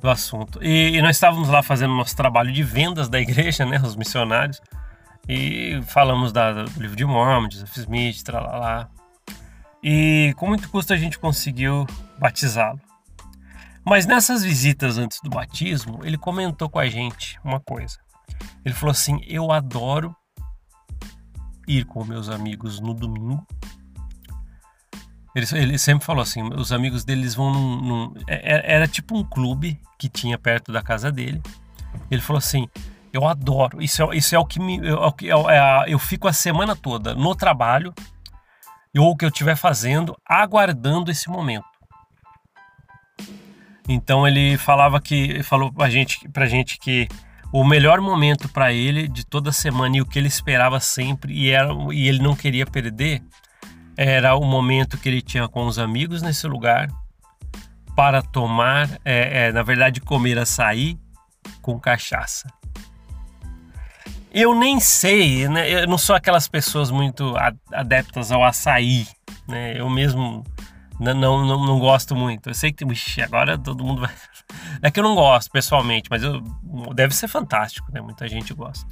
do 0.00 0.10
assunto. 0.10 0.62
E, 0.62 0.96
e 0.96 1.02
nós 1.02 1.16
estávamos 1.16 1.48
lá 1.48 1.62
fazendo 1.62 1.94
nosso 1.94 2.16
trabalho 2.16 2.52
de 2.52 2.62
vendas 2.62 3.08
da 3.08 3.20
igreja, 3.20 3.64
né? 3.66 3.80
Os 3.82 3.96
missionários. 3.96 4.60
E 5.28 5.80
falamos 5.86 6.32
da, 6.32 6.52
do 6.52 6.80
livro 6.80 6.96
de 6.96 7.04
Mormon, 7.04 7.48
de 7.48 7.56
Joseph 7.56 7.76
Smith, 7.76 8.28
lá. 8.28 8.88
E 9.82 10.34
com 10.36 10.46
muito 10.46 10.68
custo 10.68 10.92
a 10.92 10.96
gente 10.96 11.18
conseguiu 11.18 11.86
batizá-lo. 12.18 12.80
Mas 13.84 14.06
nessas 14.06 14.44
visitas 14.44 14.96
antes 14.98 15.18
do 15.22 15.30
batismo, 15.30 16.00
ele 16.04 16.16
comentou 16.16 16.68
com 16.68 16.78
a 16.78 16.86
gente 16.86 17.38
uma 17.44 17.60
coisa. 17.60 17.98
Ele 18.64 18.74
falou 18.74 18.92
assim: 18.92 19.20
Eu 19.26 19.50
adoro 19.50 20.14
ir 21.66 21.84
com 21.84 22.04
meus 22.04 22.28
amigos 22.28 22.80
no 22.80 22.94
domingo. 22.94 23.46
Ele, 25.34 25.46
ele 25.52 25.78
sempre 25.78 26.04
falou 26.04 26.22
assim: 26.22 26.42
os 26.54 26.72
amigos 26.72 27.04
deles 27.04 27.34
vão 27.34 27.52
num, 27.52 27.80
num, 27.80 28.14
é, 28.26 28.54
é, 28.54 28.74
Era 28.74 28.86
tipo 28.86 29.16
um 29.16 29.24
clube 29.24 29.80
que 29.98 30.08
tinha 30.08 30.38
perto 30.38 30.72
da 30.72 30.82
casa 30.82 31.10
dele. 31.10 31.40
Ele 32.10 32.20
falou 32.20 32.38
assim: 32.38 32.68
Eu 33.12 33.26
adoro. 33.26 33.82
Isso 33.82 34.02
é, 34.02 34.16
isso 34.16 34.34
é 34.34 34.38
o 34.38 34.44
que 34.44 34.60
me. 34.60 34.78
Eu, 34.86 35.48
é, 35.48 35.56
é, 35.56 35.84
eu 35.88 35.98
fico 35.98 36.28
a 36.28 36.32
semana 36.32 36.76
toda 36.76 37.14
no 37.14 37.34
trabalho 37.34 37.94
ou 38.98 39.10
o 39.10 39.16
que 39.16 39.24
eu 39.24 39.30
estiver 39.30 39.56
fazendo, 39.56 40.14
aguardando 40.26 41.10
esse 41.10 41.28
momento. 41.30 41.64
Então 43.88 44.26
ele 44.28 44.56
falava 44.58 45.00
que 45.00 45.42
falou 45.42 45.72
pra 45.72 45.88
gente, 45.88 46.28
pra 46.28 46.46
gente 46.46 46.78
que 46.78 47.08
o 47.52 47.64
melhor 47.64 48.00
momento 48.00 48.48
para 48.48 48.72
ele 48.72 49.08
de 49.08 49.26
toda 49.26 49.50
semana 49.50 49.96
e 49.96 50.00
o 50.00 50.06
que 50.06 50.18
ele 50.18 50.28
esperava 50.28 50.78
sempre 50.78 51.32
e, 51.34 51.50
era, 51.50 51.72
e 51.92 52.08
ele 52.08 52.22
não 52.22 52.36
queria 52.36 52.66
perder 52.66 53.22
era 54.04 54.34
o 54.34 54.44
momento 54.44 54.98
que 54.98 55.08
ele 55.08 55.22
tinha 55.22 55.48
com 55.48 55.66
os 55.66 55.78
amigos 55.78 56.22
nesse 56.22 56.46
lugar 56.46 56.88
para 57.94 58.22
tomar, 58.22 58.88
é, 59.04 59.46
é, 59.46 59.52
na 59.52 59.62
verdade, 59.62 60.00
comer 60.00 60.38
açaí 60.38 60.98
com 61.60 61.78
cachaça. 61.78 62.48
Eu 64.32 64.54
nem 64.54 64.80
sei, 64.80 65.46
né? 65.46 65.70
Eu 65.70 65.86
não 65.86 65.98
sou 65.98 66.16
aquelas 66.16 66.48
pessoas 66.48 66.90
muito 66.90 67.34
adeptas 67.70 68.32
ao 68.32 68.42
açaí, 68.42 69.06
né? 69.46 69.78
Eu 69.78 69.90
mesmo 69.90 70.42
não, 70.98 71.44
não, 71.44 71.66
não, 71.66 71.78
gosto 71.78 72.16
muito. 72.16 72.48
Eu 72.48 72.54
sei 72.54 72.72
que 72.72 72.84
agora 73.20 73.58
todo 73.58 73.84
mundo 73.84 74.00
vai. 74.02 74.10
É 74.82 74.90
que 74.90 75.00
eu 75.00 75.04
não 75.04 75.14
gosto 75.14 75.50
pessoalmente, 75.50 76.08
mas 76.10 76.22
eu, 76.22 76.42
deve 76.94 77.14
ser 77.14 77.26
fantástico, 77.26 77.90
né? 77.90 78.00
Muita 78.00 78.28
gente 78.28 78.52
gosta. 78.52 78.86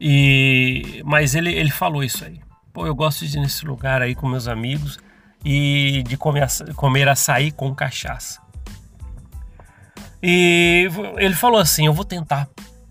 E, 0.00 1.02
mas 1.04 1.34
ele, 1.34 1.52
ele 1.52 1.70
falou 1.70 2.02
isso 2.02 2.24
aí. 2.24 2.40
Pô, 2.74 2.88
eu 2.88 2.94
gosto 2.94 3.24
de 3.24 3.38
ir 3.38 3.40
nesse 3.40 3.64
lugar 3.64 4.02
aí 4.02 4.16
com 4.16 4.28
meus 4.28 4.48
amigos 4.48 4.98
e 5.44 6.02
de 6.02 6.16
comer, 6.16 6.48
comer 6.74 7.08
açaí 7.08 7.52
com 7.52 7.72
cachaça. 7.72 8.42
E 10.20 10.90
ele 11.16 11.36
falou 11.36 11.60
assim: 11.60 11.86
Eu 11.86 11.92
vou 11.92 12.04
tentar, 12.04 12.48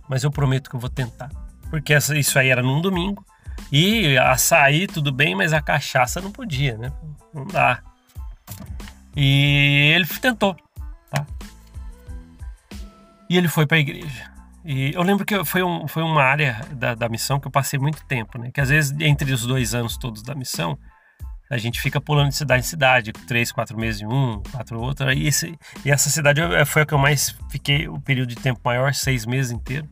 mas 0.07 0.23
eu 0.23 0.31
prometo 0.31 0.69
que 0.69 0.75
eu 0.77 0.79
vou 0.79 0.89
tentar. 0.89 1.29
Porque 1.69 1.93
isso 1.93 2.39
aí 2.39 2.47
era 2.47 2.63
num 2.63 2.81
domingo. 2.81 3.25
E 3.69 4.17
açaí, 4.17 4.87
tudo 4.87 5.11
bem, 5.11 5.35
mas 5.35 5.51
a 5.51 5.61
cachaça 5.61 6.21
não 6.21 6.31
podia, 6.31 6.77
né? 6.77 6.89
Não 7.33 7.45
dá. 7.45 7.83
E 9.13 9.91
ele 9.93 10.05
tentou, 10.05 10.55
tá? 11.09 11.27
E 13.29 13.37
ele 13.37 13.49
foi 13.49 13.67
para 13.67 13.75
a 13.75 13.81
igreja. 13.81 14.32
E 14.65 14.93
eu 14.93 15.03
lembro 15.03 15.25
que 15.25 15.43
foi, 15.43 15.61
um, 15.61 15.87
foi 15.87 16.03
uma 16.03 16.23
área 16.23 16.65
da, 16.71 16.95
da 16.95 17.09
missão 17.09 17.39
que 17.39 17.47
eu 17.47 17.51
passei 17.51 17.77
muito 17.77 18.03
tempo, 18.05 18.37
né? 18.37 18.49
Que 18.51 18.61
às 18.61 18.69
vezes, 18.69 18.95
entre 18.99 19.31
os 19.31 19.45
dois 19.45 19.75
anos 19.75 19.97
todos 19.97 20.21
da 20.21 20.33
missão, 20.33 20.77
a 21.49 21.57
gente 21.57 21.81
fica 21.81 21.99
pulando 21.99 22.29
de 22.29 22.35
cidade 22.35 22.65
em 22.65 22.67
cidade, 22.67 23.11
três, 23.11 23.51
quatro 23.51 23.77
meses 23.77 24.01
em 24.01 24.05
um, 24.05 24.41
quatro 24.51 24.79
outro. 24.81 25.11
E, 25.11 25.27
esse, 25.27 25.57
e 25.83 25.91
essa 25.91 26.09
cidade 26.09 26.41
foi 26.65 26.83
a 26.83 26.85
que 26.85 26.93
eu 26.93 26.97
mais 26.97 27.35
fiquei 27.49 27.87
o 27.87 27.99
período 27.99 28.29
de 28.29 28.35
tempo 28.35 28.61
maior, 28.63 28.93
seis 28.93 29.25
meses 29.25 29.51
inteiro. 29.51 29.87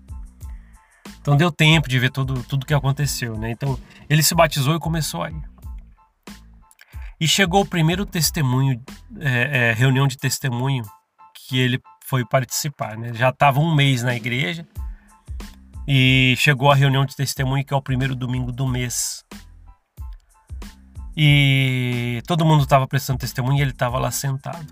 Então 1.19 1.37
deu 1.37 1.51
tempo 1.51 1.87
de 1.87 1.99
ver 1.99 2.09
tudo, 2.09 2.41
tudo 2.43 2.65
que 2.65 2.73
aconteceu, 2.73 3.37
né? 3.37 3.51
Então 3.51 3.77
ele 4.09 4.23
se 4.23 4.33
batizou 4.33 4.75
e 4.75 4.79
começou 4.79 5.21
aí. 5.21 5.35
E 7.19 7.27
chegou 7.27 7.61
o 7.61 7.65
primeiro 7.65 8.05
testemunho, 8.05 8.81
é, 9.19 9.69
é, 9.69 9.73
reunião 9.73 10.07
de 10.07 10.17
testemunho 10.17 10.83
que 11.35 11.59
ele 11.59 11.79
foi 12.11 12.25
participar, 12.25 12.97
né? 12.97 13.13
Já 13.13 13.29
estava 13.29 13.61
um 13.61 13.73
mês 13.73 14.03
na 14.03 14.13
igreja 14.13 14.67
e 15.87 16.35
chegou 16.37 16.69
a 16.69 16.75
reunião 16.75 17.05
de 17.05 17.15
testemunho 17.15 17.63
que 17.63 17.73
é 17.73 17.77
o 17.77 17.81
primeiro 17.81 18.13
domingo 18.13 18.51
do 18.51 18.67
mês. 18.67 19.23
E 21.15 22.21
todo 22.27 22.43
mundo 22.43 22.63
estava 22.63 22.85
prestando 22.85 23.19
testemunho 23.19 23.59
e 23.59 23.61
ele 23.61 23.71
estava 23.71 23.97
lá 23.97 24.11
sentado. 24.11 24.67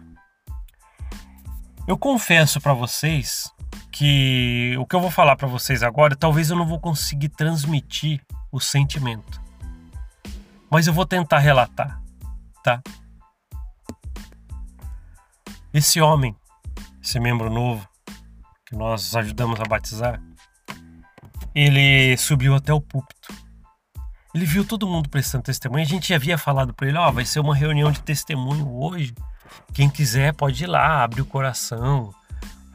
Eu 1.87 1.97
confesso 1.97 2.59
para 2.59 2.73
vocês 2.73 3.49
que 3.89 4.75
o 4.77 4.85
que 4.85 4.97
eu 4.97 4.99
vou 4.99 5.09
falar 5.09 5.37
para 5.37 5.47
vocês 5.47 5.81
agora, 5.81 6.17
talvez 6.17 6.49
eu 6.49 6.57
não 6.57 6.67
vou 6.67 6.77
conseguir 6.77 7.29
transmitir 7.29 8.21
o 8.51 8.59
sentimento. 8.59 9.41
Mas 10.69 10.87
eu 10.87 10.93
vou 10.93 11.05
tentar 11.05 11.39
relatar, 11.39 12.01
tá? 12.65 12.81
Esse 15.73 16.01
homem, 16.01 16.35
esse 17.01 17.19
membro 17.19 17.49
novo 17.49 17.87
que 18.65 18.75
nós 18.75 19.15
ajudamos 19.15 19.59
a 19.59 19.63
batizar, 19.63 20.21
ele 21.55 22.15
subiu 22.17 22.55
até 22.55 22.73
o 22.73 22.81
púlpito. 22.81 23.33
Ele 24.33 24.45
viu 24.45 24.63
todo 24.63 24.87
mundo 24.87 25.09
prestando 25.09 25.43
testemunho. 25.43 25.83
A 25.83 25.87
gente 25.87 26.13
havia 26.13 26.37
falado 26.37 26.73
para 26.73 26.87
ele: 26.87 26.97
Ó, 26.97 27.09
oh, 27.09 27.11
vai 27.11 27.25
ser 27.25 27.39
uma 27.39 27.55
reunião 27.55 27.91
de 27.91 28.01
testemunho 28.01 28.69
hoje. 28.71 29.13
Quem 29.73 29.89
quiser 29.89 30.33
pode 30.33 30.63
ir 30.63 30.67
lá, 30.67 31.03
abre 31.03 31.21
o 31.21 31.25
coração, 31.25 32.13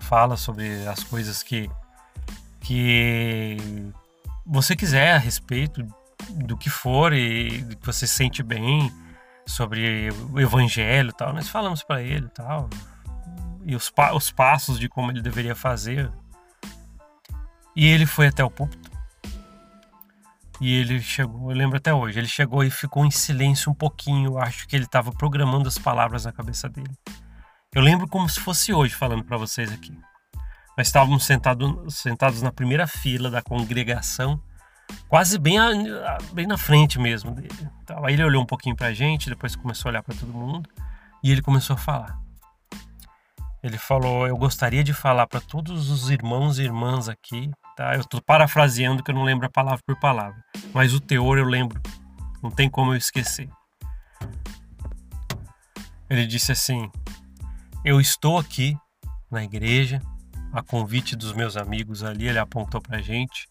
fala 0.00 0.36
sobre 0.36 0.86
as 0.88 1.04
coisas 1.04 1.42
que, 1.42 1.70
que 2.60 3.56
você 4.44 4.74
quiser 4.74 5.14
a 5.14 5.18
respeito 5.18 5.86
do 6.30 6.56
que 6.56 6.68
for 6.68 7.12
e 7.12 7.62
do 7.62 7.76
que 7.76 7.86
você 7.86 8.06
sente 8.06 8.42
bem 8.42 8.92
sobre 9.46 10.08
o 10.32 10.40
evangelho 10.40 11.10
e 11.10 11.12
tal. 11.12 11.32
Nós 11.32 11.48
falamos 11.48 11.82
para 11.84 12.02
ele 12.02 12.26
e 12.26 12.30
tal. 12.30 12.68
E 13.64 13.74
os, 13.74 13.90
pa 13.90 14.14
os 14.14 14.30
passos 14.30 14.78
de 14.78 14.88
como 14.88 15.10
ele 15.10 15.22
deveria 15.22 15.54
fazer. 15.54 16.10
E 17.74 17.86
ele 17.86 18.06
foi 18.06 18.28
até 18.28 18.44
o 18.44 18.50
púlpito. 18.50 18.90
E 20.60 20.72
ele 20.72 21.00
chegou, 21.00 21.50
eu 21.50 21.56
lembro 21.56 21.76
até 21.76 21.92
hoje, 21.92 22.18
ele 22.18 22.28
chegou 22.28 22.62
e 22.62 22.70
ficou 22.70 23.04
em 23.04 23.10
silêncio 23.10 23.70
um 23.70 23.74
pouquinho. 23.74 24.38
Acho 24.38 24.68
que 24.68 24.76
ele 24.76 24.84
estava 24.84 25.10
programando 25.10 25.68
as 25.68 25.78
palavras 25.78 26.24
na 26.24 26.32
cabeça 26.32 26.68
dele. 26.68 26.96
Eu 27.74 27.82
lembro 27.82 28.06
como 28.06 28.28
se 28.28 28.38
fosse 28.38 28.72
hoje 28.72 28.94
falando 28.94 29.24
para 29.24 29.36
vocês 29.36 29.72
aqui. 29.72 29.92
Nós 30.76 30.86
estávamos 30.86 31.24
sentado, 31.24 31.90
sentados 31.90 32.40
na 32.40 32.52
primeira 32.52 32.86
fila 32.86 33.30
da 33.30 33.42
congregação, 33.42 34.40
quase 35.08 35.38
bem, 35.38 35.58
a, 35.58 36.18
bem 36.32 36.46
na 36.46 36.56
frente 36.56 36.98
mesmo 36.98 37.32
dele. 37.32 37.68
Então, 37.82 38.04
aí 38.04 38.14
ele 38.14 38.24
olhou 38.24 38.42
um 38.42 38.46
pouquinho 38.46 38.76
para 38.76 38.88
a 38.88 38.92
gente, 38.92 39.28
depois 39.28 39.56
começou 39.56 39.88
a 39.88 39.90
olhar 39.90 40.02
para 40.02 40.14
todo 40.14 40.32
mundo 40.32 40.68
e 41.22 41.30
ele 41.30 41.42
começou 41.42 41.74
a 41.74 41.78
falar. 41.78 42.23
Ele 43.64 43.78
falou: 43.78 44.28
Eu 44.28 44.36
gostaria 44.36 44.84
de 44.84 44.92
falar 44.92 45.26
para 45.26 45.40
todos 45.40 45.88
os 45.88 46.10
irmãos 46.10 46.58
e 46.58 46.64
irmãs 46.64 47.08
aqui, 47.08 47.50
tá? 47.74 47.94
Eu 47.94 48.02
estou 48.02 48.20
parafraseando 48.20 49.02
que 49.02 49.10
eu 49.10 49.14
não 49.14 49.24
lembro 49.24 49.46
a 49.46 49.50
palavra 49.50 49.82
por 49.86 49.98
palavra, 49.98 50.44
mas 50.74 50.92
o 50.92 51.00
teor 51.00 51.38
eu 51.38 51.46
lembro, 51.46 51.80
não 52.42 52.50
tem 52.50 52.68
como 52.68 52.92
eu 52.92 52.96
esquecer. 52.98 53.48
Ele 56.10 56.26
disse 56.26 56.52
assim: 56.52 56.90
eu 57.82 57.98
estou 58.02 58.36
aqui 58.36 58.76
na 59.30 59.42
igreja, 59.42 59.98
a 60.52 60.62
convite 60.62 61.16
dos 61.16 61.32
meus 61.32 61.56
amigos 61.56 62.04
ali, 62.04 62.28
ele 62.28 62.38
apontou 62.38 62.82
para 62.82 63.00
gente. 63.00 63.48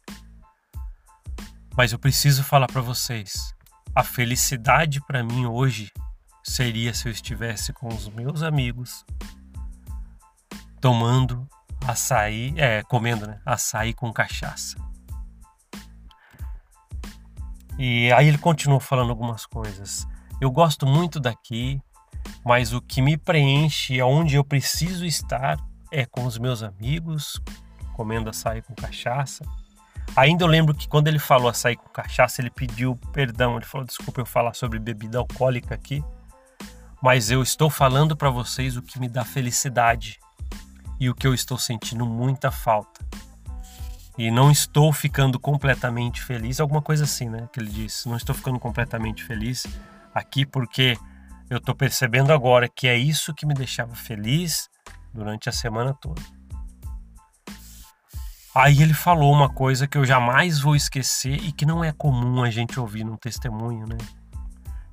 Mas 1.76 1.92
eu 1.92 1.98
preciso 1.98 2.44
falar 2.44 2.68
para 2.68 2.82
vocês: 2.82 3.52
a 3.96 4.04
felicidade 4.04 5.02
para 5.08 5.24
mim 5.24 5.48
hoje 5.48 5.92
seria 6.44 6.94
se 6.94 7.08
eu 7.08 7.12
estivesse 7.12 7.74
com 7.74 7.88
os 7.88 8.08
meus 8.10 8.44
amigos 8.44 9.04
tomando 10.84 11.48
açaí, 11.88 12.54
é, 12.58 12.84
comendo, 12.84 13.26
né? 13.26 13.40
Açaí 13.46 13.94
com 13.94 14.12
cachaça. 14.12 14.76
E 17.80 18.12
aí 18.12 18.28
ele 18.28 18.38
continuou 18.38 18.82
falando 18.82 19.10
algumas 19.10 19.46
coisas. 19.46 20.06
Eu 20.42 20.52
gosto 20.52 20.86
muito 20.86 21.22
daqui, 21.22 21.82
mas 22.44 22.74
o 22.74 22.82
que 22.82 23.02
me 23.02 23.16
preenche, 23.16 23.98
aonde 24.02 24.36
eu 24.36 24.44
preciso 24.44 25.06
estar, 25.06 25.58
é 25.90 26.06
com 26.06 26.26
os 26.26 26.38
meus 26.38 26.62
amigos, 26.62 27.42
comendo 27.94 28.30
açaí 28.30 28.62
com 28.62 28.76
cachaça. 28.76 29.46
Ainda 30.18 30.44
eu 30.44 30.50
lembro 30.50 30.76
que 30.76 30.90
quando 30.90 31.08
ele 31.08 31.18
falou 31.18 31.48
açaí 31.48 31.78
com 31.78 31.88
cachaça, 31.88 32.42
ele 32.42 32.50
pediu 32.50 32.98
perdão. 33.14 33.56
Ele 33.56 33.66
falou: 33.66 33.88
desculpa 33.88 34.20
eu 34.20 34.26
falar 34.26 34.54
sobre 34.54 34.80
bebida 34.80 35.18
alcoólica 35.18 35.74
aqui, 35.74 36.04
mas 37.02 37.32
eu 37.32 37.42
estou 37.42 37.70
falando 37.70 38.18
para 38.18 38.30
vocês 38.30 38.76
o 38.76 38.82
que 38.82 39.00
me 39.00 39.08
dá 39.08 39.24
felicidade 39.24 40.20
e 41.04 41.10
o 41.10 41.14
que 41.14 41.28
eu 41.28 41.34
estou 41.34 41.58
sentindo 41.58 42.06
muita 42.06 42.50
falta. 42.50 43.06
E 44.18 44.32
não 44.32 44.50
estou 44.50 44.94
ficando 44.94 45.38
completamente 45.38 46.22
feliz, 46.22 46.62
alguma 46.62 46.82
coisa 46.82 47.04
assim, 47.04 47.28
né? 47.28 47.50
Que 47.52 47.60
ele 47.60 47.70
disse: 47.70 48.08
não 48.08 48.16
estou 48.16 48.34
ficando 48.34 48.58
completamente 48.58 49.22
feliz 49.22 49.66
aqui 50.14 50.46
porque 50.46 50.98
eu 51.50 51.58
estou 51.58 51.76
percebendo 51.76 52.32
agora 52.32 52.70
que 52.70 52.88
é 52.88 52.96
isso 52.96 53.34
que 53.34 53.46
me 53.46 53.54
deixava 53.54 53.94
feliz 53.96 54.70
durante 55.14 55.50
a 55.50 55.52
semana 55.52 55.94
toda. 55.94 56.22
Aí 58.56 58.82
ele 58.82 58.94
falou 58.94 59.34
uma 59.34 59.50
coisa 59.50 59.88
que 59.88 59.98
eu 59.98 60.06
jamais 60.06 60.62
vou 60.62 60.74
esquecer 60.74 61.36
e 61.44 61.52
que 61.52 61.66
não 61.66 61.84
é 61.84 61.92
comum 61.92 62.44
a 62.44 62.50
gente 62.50 62.80
ouvir 62.80 63.04
num 63.04 63.18
testemunho, 63.18 63.86
né? 63.88 63.98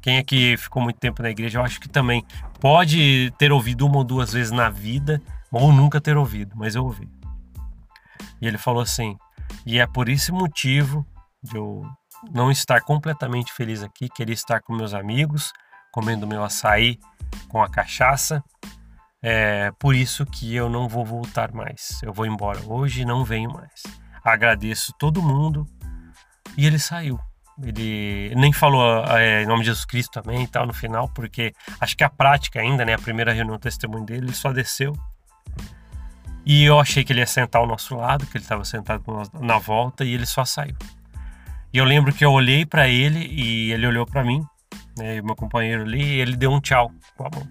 Quem 0.01 0.19
aqui 0.19 0.57
ficou 0.57 0.83
muito 0.83 0.99
tempo 0.99 1.23
na 1.23 1.31
igreja, 1.31 1.59
eu 1.59 1.63
acho 1.63 1.79
que 1.79 1.89
também 1.89 2.25
pode 2.59 3.33
ter 3.39 3.53
ouvido 3.53 3.87
uma 3.87 3.99
ou 3.99 4.05
duas 4.05 4.33
vezes 4.33 4.51
na 4.51 4.71
vida, 4.71 5.23
ou 5.53 5.73
nunca 5.73 6.01
ter 6.01 6.17
ouvido, 6.17 6.55
mas 6.57 6.75
eu 6.75 6.85
ouvi. 6.85 7.09
E 8.41 8.47
ele 8.47 8.59
falou 8.59 8.83
assim: 8.83 9.17
e 9.65 9.79
é 9.79 9.87
por 9.87 10.09
esse 10.09 10.33
motivo 10.33 11.07
de 11.43 11.57
eu 11.57 11.83
não 12.33 12.51
estar 12.51 12.81
completamente 12.83 13.53
feliz 13.53 13.83
aqui, 13.83 14.09
querer 14.09 14.33
estar 14.33 14.61
com 14.61 14.75
meus 14.75 14.95
amigos, 14.95 15.53
comendo 15.93 16.27
meu 16.27 16.45
açaí 16.45 16.99
com 17.49 17.63
a 17.63 17.69
cachaça. 17.69 18.43
É 19.23 19.71
por 19.79 19.95
isso 19.95 20.25
que 20.25 20.55
eu 20.55 20.71
não 20.71 20.89
vou 20.89 21.05
voltar 21.05 21.53
mais. 21.53 22.01
Eu 22.03 22.13
vou 22.13 22.25
embora 22.25 22.61
hoje 22.67 23.05
não 23.05 23.25
venho 23.25 23.53
mais. 23.53 23.83
Agradeço 24.25 24.95
todo 24.99 25.23
mundo. 25.23 25.67
E 26.57 26.67
ele 26.67 26.79
saiu. 26.79 27.19
Ele 27.63 28.33
nem 28.35 28.53
falou 28.53 29.05
é, 29.09 29.43
em 29.43 29.47
nome 29.47 29.61
de 29.61 29.67
Jesus 29.67 29.85
Cristo 29.85 30.11
também 30.13 30.45
e 30.45 30.47
tal 30.47 30.67
no 30.67 30.73
final, 30.73 31.09
porque 31.11 31.53
acho 31.79 31.95
que 31.95 32.03
a 32.03 32.09
prática 32.09 32.61
ainda, 32.61 32.85
né? 32.85 32.95
A 32.95 32.99
primeira 32.99 33.33
reunião 33.33 33.57
do 33.57 33.61
testemunho 33.61 34.07
dele, 34.07 34.27
ele 34.27 34.35
só 34.35 34.53
desceu. 34.53 34.95
E 36.45 36.65
eu 36.65 36.81
achei 36.81 37.05
que 37.05 37.13
ele 37.13 37.21
ia 37.21 37.27
sentar 37.27 37.61
ao 37.61 37.69
nosso 37.69 37.95
lado, 37.95 38.27
que 38.27 38.37
ele 38.37 38.45
estava 38.45 38.65
sentado 38.65 39.03
na 39.41 39.59
volta, 39.59 40.05
e 40.05 40.15
ele 40.15 40.27
só 40.27 40.45
saiu. 40.45 40.77
E 41.73 41.79
eu 41.79 41.85
lembro 41.85 42.13
que 42.13 42.25
eu 42.25 42.33
olhei 42.33 42.67
para 42.67 42.89
ele 42.89 43.27
e 43.27 43.73
ele 43.73 43.87
olhou 43.87 44.05
para 44.05 44.25
mim 44.25 44.45
né, 45.01 45.17
e 45.17 45.23
meu 45.23 45.35
companheiro 45.35 45.83
ali, 45.83 46.03
ele 46.03 46.37
deu 46.37 46.53
um 46.53 46.61
tchau 46.61 46.93
com 47.17 47.27
a 47.27 47.31
mão. 47.31 47.49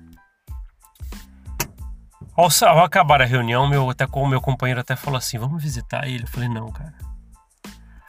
Ao, 2.36 2.48
ao 2.68 2.84
acabar 2.84 3.22
a 3.22 3.26
reunião, 3.26 3.68
meu, 3.68 3.90
até 3.90 4.06
meu 4.28 4.40
companheiro 4.40 4.80
até 4.80 4.96
falou 4.96 5.18
assim, 5.18 5.38
vamos 5.38 5.62
visitar 5.62 6.08
ele. 6.08 6.24
Eu 6.24 6.28
falei, 6.28 6.48
não, 6.48 6.72
cara. 6.72 6.94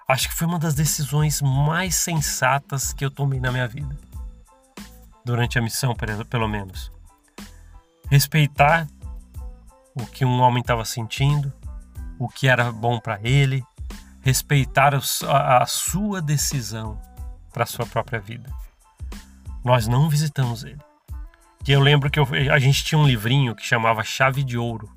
Acho 0.06 0.28
que 0.28 0.34
foi 0.34 0.46
uma 0.46 0.58
das 0.58 0.74
decisões 0.74 1.40
mais 1.40 1.96
sensatas 1.96 2.92
que 2.92 3.04
eu 3.04 3.10
tomei 3.10 3.40
na 3.40 3.50
minha 3.50 3.66
vida. 3.66 3.96
Durante 5.24 5.58
a 5.58 5.62
missão, 5.62 5.94
pelo 6.28 6.48
menos. 6.48 6.92
Respeitar 8.10 8.88
o 9.94 10.06
que 10.06 10.24
um 10.24 10.40
homem 10.40 10.60
estava 10.60 10.84
sentindo, 10.84 11.52
o 12.18 12.28
que 12.28 12.48
era 12.48 12.70
bom 12.70 12.98
para 12.98 13.18
ele, 13.22 13.64
respeitar 14.22 14.94
a, 14.94 15.66
sua 15.66 16.20
decisão 16.20 17.00
para 17.52 17.64
a 17.64 17.66
sua 17.66 17.86
própria 17.86 18.20
vida. 18.20 18.50
Nós 19.64 19.86
não 19.86 20.08
visitamos 20.08 20.64
ele. 20.64 20.80
Que 21.64 21.72
eu 21.72 21.80
lembro 21.80 22.10
que 22.10 22.18
eu, 22.18 22.26
a 22.52 22.58
gente 22.58 22.84
tinha 22.84 22.98
um 22.98 23.06
livrinho 23.06 23.54
que 23.54 23.64
chamava 23.64 24.02
Chave 24.02 24.42
de 24.44 24.56
Ouro, 24.56 24.90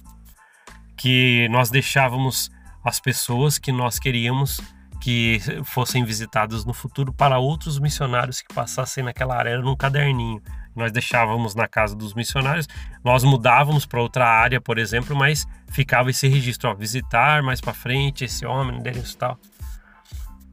que 0.96 1.48
nós 1.50 1.70
deixávamos 1.70 2.50
as 2.84 3.00
pessoas 3.00 3.58
que 3.58 3.72
nós 3.72 4.00
queríamos 4.00 4.62
que 5.02 5.40
fossem 5.66 6.06
visitadas 6.06 6.64
no 6.64 6.74
futuro 6.74 7.12
para 7.12 7.38
outros 7.38 7.78
missionários 7.78 8.42
que 8.42 8.54
passassem 8.54 9.04
naquela 9.04 9.36
área, 9.36 9.50
era 9.50 9.62
num 9.62 9.76
caderninho. 9.76 10.42
Nós 10.76 10.92
deixávamos 10.92 11.54
na 11.54 11.68
casa 11.68 11.96
dos 11.96 12.14
missionários, 12.14 12.68
nós 13.04 13.24
mudávamos 13.24 13.86
para 13.86 14.02
outra 14.02 14.28
área, 14.28 14.60
por 14.60 14.78
exemplo, 14.78 15.16
mas 15.16 15.46
ficava 15.70 16.10
esse 16.10 16.28
registro, 16.28 16.70
ó, 16.70 16.74
visitar 16.74 17.44
mais 17.44 17.62
para 17.62 17.74
frente 17.74 18.26
esse 18.26 18.46
homem, 18.46 18.80
e 18.80 19.18
tal. 19.18 19.38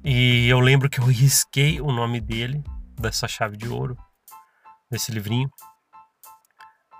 E 0.05 0.49
eu 0.49 0.61
lembro 0.61 0.89
que 0.89 0.99
eu 0.99 1.05
risquei 1.05 1.81
o 1.81 1.93
nome 1.93 2.21
dele 2.21 2.63
dessa 2.99 3.27
chave 3.27 3.57
de 3.57 3.69
ouro, 3.69 3.97
desse 4.91 5.11
livrinho, 5.11 5.51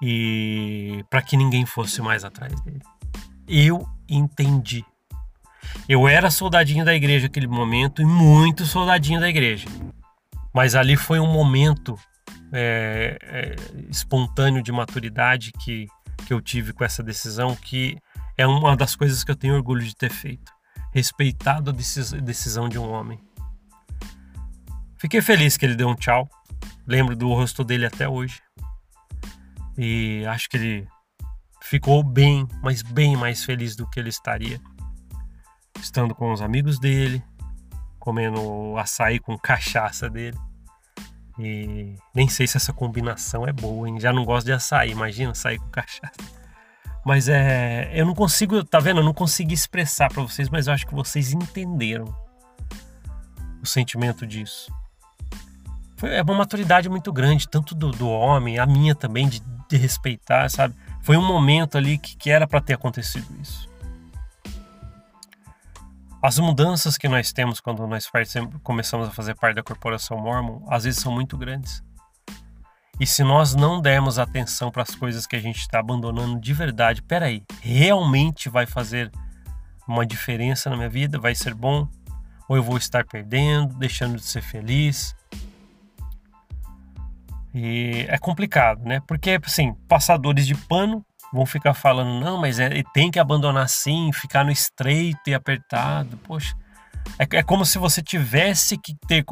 e 0.03 1.05
para 1.11 1.21
que 1.21 1.37
ninguém 1.37 1.67
fosse 1.67 2.01
mais 2.01 2.25
atrás 2.25 2.59
dele. 2.63 2.81
Eu 3.47 3.87
entendi. 4.09 4.85
Eu 5.89 6.09
era 6.09 6.31
soldadinho 6.31 6.85
da 6.85 6.95
igreja 6.95 7.27
naquele 7.27 7.47
momento 7.47 8.01
e 8.01 8.05
muito 8.05 8.65
soldadinho 8.65 9.21
da 9.21 9.29
igreja. 9.29 9.69
Mas 10.55 10.75
ali 10.75 10.97
foi 10.97 11.21
um 11.21 11.31
momento 11.31 11.99
é, 12.53 13.19
é, 13.23 13.57
espontâneo 13.89 14.63
de 14.63 14.73
maturidade 14.73 15.53
que, 15.53 15.87
que 16.27 16.33
eu 16.33 16.41
tive 16.41 16.73
com 16.73 16.85
essa 16.85 17.03
decisão, 17.03 17.55
que 17.55 17.99
é 18.37 18.47
uma 18.47 18.77
das 18.77 18.97
coisas 18.97 19.23
que 19.23 19.31
eu 19.31 19.37
tenho 19.37 19.55
orgulho 19.55 19.85
de 19.85 19.95
ter 19.95 20.11
feito. 20.11 20.53
Respeitado 20.93 21.71
a 21.71 21.75
decisão 22.21 22.69
de 22.69 22.79
um 22.79 22.91
homem. 22.91 23.21
Fiquei 24.99 25.23
feliz 25.23 25.57
que 25.57 25.65
ele 25.65 25.77
deu 25.77 25.89
um 25.89 25.95
tchau. 25.95 26.29
Lembro 26.87 27.15
do 27.15 27.29
rosto 27.29 27.63
dele 27.63 27.87
até 27.87 28.09
hoje. 28.09 28.41
E 29.79 30.25
acho 30.27 30.49
que 30.49 30.57
ele 30.57 30.89
ficou 31.63 32.03
bem, 32.03 32.47
mas 32.63 32.83
bem 32.83 33.17
mais 33.17 33.45
feliz 33.45 33.77
do 33.77 33.89
que 33.89 34.01
ele 34.01 34.09
estaria 34.09 34.61
estando 35.81 36.15
com 36.15 36.33
os 36.33 36.43
amigos 36.43 36.79
dele, 36.79 37.23
comendo 37.99 38.77
açaí 38.77 39.19
com 39.19 39.37
cachaça 39.39 40.09
dele. 40.09 40.37
E 41.45 41.97
nem 42.15 42.29
sei 42.29 42.47
se 42.47 42.57
essa 42.57 42.73
combinação 42.73 43.47
é 43.47 43.53
boa, 43.53 43.89
hein? 43.89 43.99
Já 43.99 44.13
não 44.13 44.25
gosto 44.25 44.47
de 44.47 44.53
açaí, 44.53 44.91
imagina 44.91 45.33
açaí 45.33 45.59
com 45.59 45.69
cachaça. 45.69 46.13
Mas 47.05 47.29
é. 47.29 47.91
Eu 47.95 48.05
não 48.07 48.15
consigo, 48.15 48.63
tá 48.65 48.79
vendo? 48.79 49.01
Eu 49.01 49.05
não 49.05 49.15
consegui 49.15 49.55
expressar 49.55 50.13
para 50.13 50.23
vocês, 50.23 50.49
mas 50.49 50.67
eu 50.67 50.73
acho 50.73 50.87
que 50.87 50.95
vocês 50.95 51.33
entenderam 51.33 52.15
o 53.63 53.67
sentimento 53.67 54.27
disso. 54.27 54.73
Foi, 55.97 56.15
é 56.15 56.23
uma 56.23 56.35
maturidade 56.35 56.89
muito 56.89 57.13
grande, 57.13 57.49
tanto 57.49 57.75
do, 57.75 57.91
do 57.91 58.09
homem, 58.09 58.59
a 58.59 58.67
minha 58.67 58.95
também, 58.95 59.29
de, 59.29 59.43
de 59.69 59.77
respeitar, 59.77 60.49
sabe? 60.51 60.75
Foi 61.03 61.17
um 61.17 61.27
momento 61.27 61.79
ali 61.79 61.99
que, 61.99 62.17
que 62.17 62.31
era 62.31 62.47
para 62.47 62.61
ter 62.61 62.75
acontecido 62.75 63.27
isso. 63.41 63.70
As 66.23 66.39
mudanças 66.39 66.99
que 66.99 67.09
nós 67.09 67.33
temos 67.33 67.61
quando 67.61 67.87
nós 67.87 68.07
começamos 68.63 69.09
a 69.09 69.11
fazer 69.11 69.35
parte 69.35 69.57
da 69.57 69.63
corporação 69.63 70.19
Mormon, 70.19 70.63
às 70.69 70.85
vezes 70.85 71.01
são 71.01 71.11
muito 71.11 71.39
grandes. 71.39 71.83
E 73.01 73.07
se 73.07 73.25
nós 73.25 73.55
não 73.55 73.81
dermos 73.81 74.19
atenção 74.19 74.71
para 74.71 74.83
as 74.83 74.95
coisas 74.95 75.27
que 75.27 75.35
a 75.35 75.41
gente 75.41 75.61
está 75.61 75.79
abandonando 75.81 76.39
de 76.39 76.53
verdade, 76.53 77.01
peraí, 77.01 77.43
realmente 77.63 78.51
vai 78.51 78.67
fazer 78.67 79.11
uma 79.89 80.05
diferença 80.05 80.69
na 80.69 80.77
minha 80.77 80.91
vida? 80.91 81.19
Vai 81.19 81.35
ser 81.35 81.55
bom? 81.55 81.89
Ou 82.47 82.57
eu 82.57 82.63
vou 82.63 82.77
estar 82.77 83.07
perdendo, 83.07 83.75
deixando 83.77 84.17
de 84.17 84.25
ser 84.25 84.43
feliz? 84.43 85.17
E 87.55 88.05
é 88.09 88.19
complicado, 88.19 88.85
né? 88.85 89.01
Porque, 89.07 89.41
assim, 89.43 89.73
passadores 89.89 90.47
de 90.47 90.55
pano 90.55 91.03
vão 91.33 91.47
ficar 91.47 91.75
falando, 91.75 92.21
não, 92.25 92.39
mas 92.39 92.59
é, 92.59 92.83
tem 92.93 93.11
que 93.11 93.19
abandonar 93.19 93.69
sim, 93.69 94.11
ficar 94.13 94.45
no 94.45 94.51
estreito 94.51 95.21
e 95.29 95.35
apertado. 95.35 96.17
Poxa, 96.19 96.57
é, 97.19 97.39
é 97.39 97.43
como 97.43 97.65
se 97.65 97.79
você 97.79 98.03
tivesse 98.03 98.77
que 98.77 98.95
ter 99.07 99.25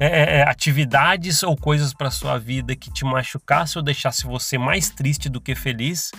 é, 0.00 0.06
é, 0.06 0.36
é, 0.38 0.42
atividades 0.42 1.42
ou 1.42 1.56
coisas 1.56 1.94
para 1.94 2.10
sua 2.10 2.38
vida 2.38 2.76
que 2.76 2.92
te 2.92 3.04
machucasse 3.04 3.78
ou 3.78 3.84
deixasse 3.84 4.24
você 4.24 4.58
mais 4.58 4.90
triste 4.90 5.28
do 5.28 5.40
que 5.40 5.54
feliz, 5.54 6.10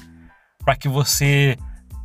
para 0.63 0.75
que 0.75 0.87
você 0.87 1.57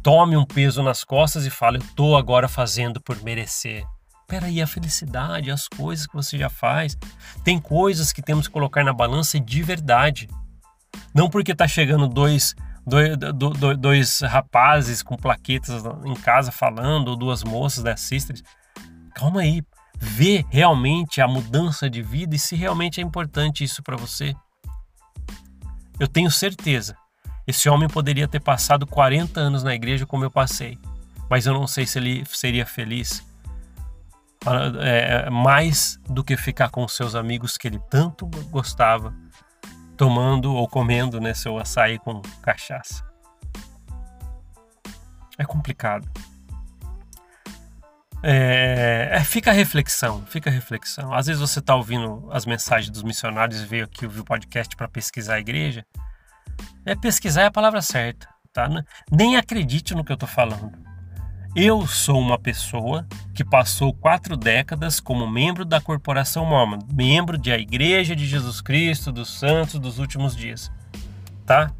tome 0.03 0.37
um 0.37 0.45
peso 0.45 0.83
nas 0.83 1.05
costas 1.05 1.47
e 1.47 1.51
fale, 1.51 1.79
eu 1.79 1.83
estou 1.83 2.17
agora 2.17 2.49
fazendo 2.49 3.01
por 3.01 3.23
merecer. 3.23 3.85
Peraí, 4.27 4.63
a 4.63 4.67
felicidade, 4.67 5.51
as 5.51 5.67
coisas 5.67 6.07
que 6.07 6.15
você 6.15 6.39
já 6.39 6.49
faz. 6.49 6.97
Tem 7.43 7.59
coisas 7.59 8.13
que 8.13 8.23
temos 8.23 8.47
que 8.47 8.53
colocar 8.53 8.85
na 8.85 8.93
balança 8.93 9.41
de 9.41 9.63
verdade. 9.63 10.29
Não 11.13 11.29
porque 11.29 11.55
tá 11.55 11.67
chegando 11.67 12.07
dois 12.07 12.55
dois, 12.87 13.17
dois, 13.17 13.79
dois 13.79 14.21
rapazes 14.21 15.03
com 15.03 15.17
plaquetas 15.17 15.85
em 16.05 16.15
casa 16.15 16.51
falando, 16.51 17.09
ou 17.09 17.17
duas 17.17 17.43
moças 17.43 17.83
da 17.83 17.97
Sisters. 17.97 18.43
Calma 19.15 19.41
aí, 19.41 19.63
vê 19.99 20.45
realmente 20.49 21.21
a 21.21 21.29
mudança 21.29 21.89
de 21.91 22.03
vida 22.03 22.35
e 22.35 22.39
se 22.39 22.57
realmente 22.57 23.01
é 23.01 23.05
importante 23.05 23.65
isso 23.65 23.83
para 23.83 23.97
você. 23.97 24.35
Eu 25.99 26.09
tenho 26.09 26.31
certeza, 26.31 26.97
esse 27.47 27.69
homem 27.69 27.89
poderia 27.89 28.27
ter 28.27 28.41
passado 28.41 28.87
40 28.87 29.39
anos 29.39 29.63
na 29.63 29.75
igreja 29.75 30.07
como 30.07 30.25
eu 30.25 30.31
passei, 30.31 30.79
mas 31.29 31.47
eu 31.47 31.53
não 31.53 31.67
sei 31.67 31.87
se 31.87 31.99
ele 31.99 32.25
seria 32.27 32.65
feliz 32.65 33.23
é, 34.81 35.29
mais 35.29 35.99
do 36.09 36.25
que 36.25 36.37
ficar 36.37 36.71
com 36.71 36.87
seus 36.89 37.15
amigos 37.15 37.59
que 37.59 37.69
ele 37.69 37.79
tanto 37.91 38.27
gostava 38.51 39.15
tomando 40.01 40.55
ou 40.55 40.67
comendo 40.67 41.21
né, 41.21 41.35
seu 41.35 41.59
açaí 41.59 41.99
com 41.99 42.23
cachaça. 42.41 43.05
É 45.37 45.45
complicado. 45.45 46.09
É, 48.23 49.11
é, 49.13 49.21
fica 49.25 49.51
a 49.51 49.53
reflexão, 49.53 50.25
fica 50.25 50.49
a 50.49 50.53
reflexão. 50.53 51.13
Às 51.13 51.27
vezes 51.27 51.39
você 51.39 51.59
está 51.59 51.77
ouvindo 51.77 52.27
as 52.33 52.47
mensagens 52.47 52.91
dos 52.91 53.03
missionários 53.03 53.61
e 53.61 53.67
veio 53.67 53.85
aqui 53.85 54.07
ouvir 54.07 54.21
o 54.21 54.25
podcast 54.25 54.75
para 54.75 54.89
pesquisar 54.89 55.35
a 55.35 55.41
igreja. 55.41 55.85
É 56.87 56.97
pesquisar 56.97 57.43
é 57.43 57.47
a 57.47 57.51
palavra 57.51 57.83
certa, 57.83 58.27
tá? 58.55 58.71
Nem 59.13 59.37
acredite 59.37 59.95
no 59.95 60.03
que 60.03 60.13
eu 60.13 60.15
estou 60.15 60.29
falando. 60.29 60.73
Eu 61.55 61.85
sou 61.85 62.21
uma 62.21 62.39
pessoa 62.39 63.05
que 63.35 63.45
passou 63.45 63.93
quatro 63.93 64.37
décadas 64.37 65.01
como 65.01 65.29
membro 65.29 65.65
da 65.65 65.81
Corporação 65.81 66.45
Mormon, 66.45 66.79
membro 66.93 67.37
da 67.37 67.59
Igreja 67.59 68.15
de 68.15 68.25
Jesus 68.25 68.61
Cristo 68.61 69.11
dos 69.11 69.37
Santos 69.37 69.81
dos 69.81 69.99
Últimos 69.99 70.37
Dias, 70.37 70.71
tá? 71.45 71.73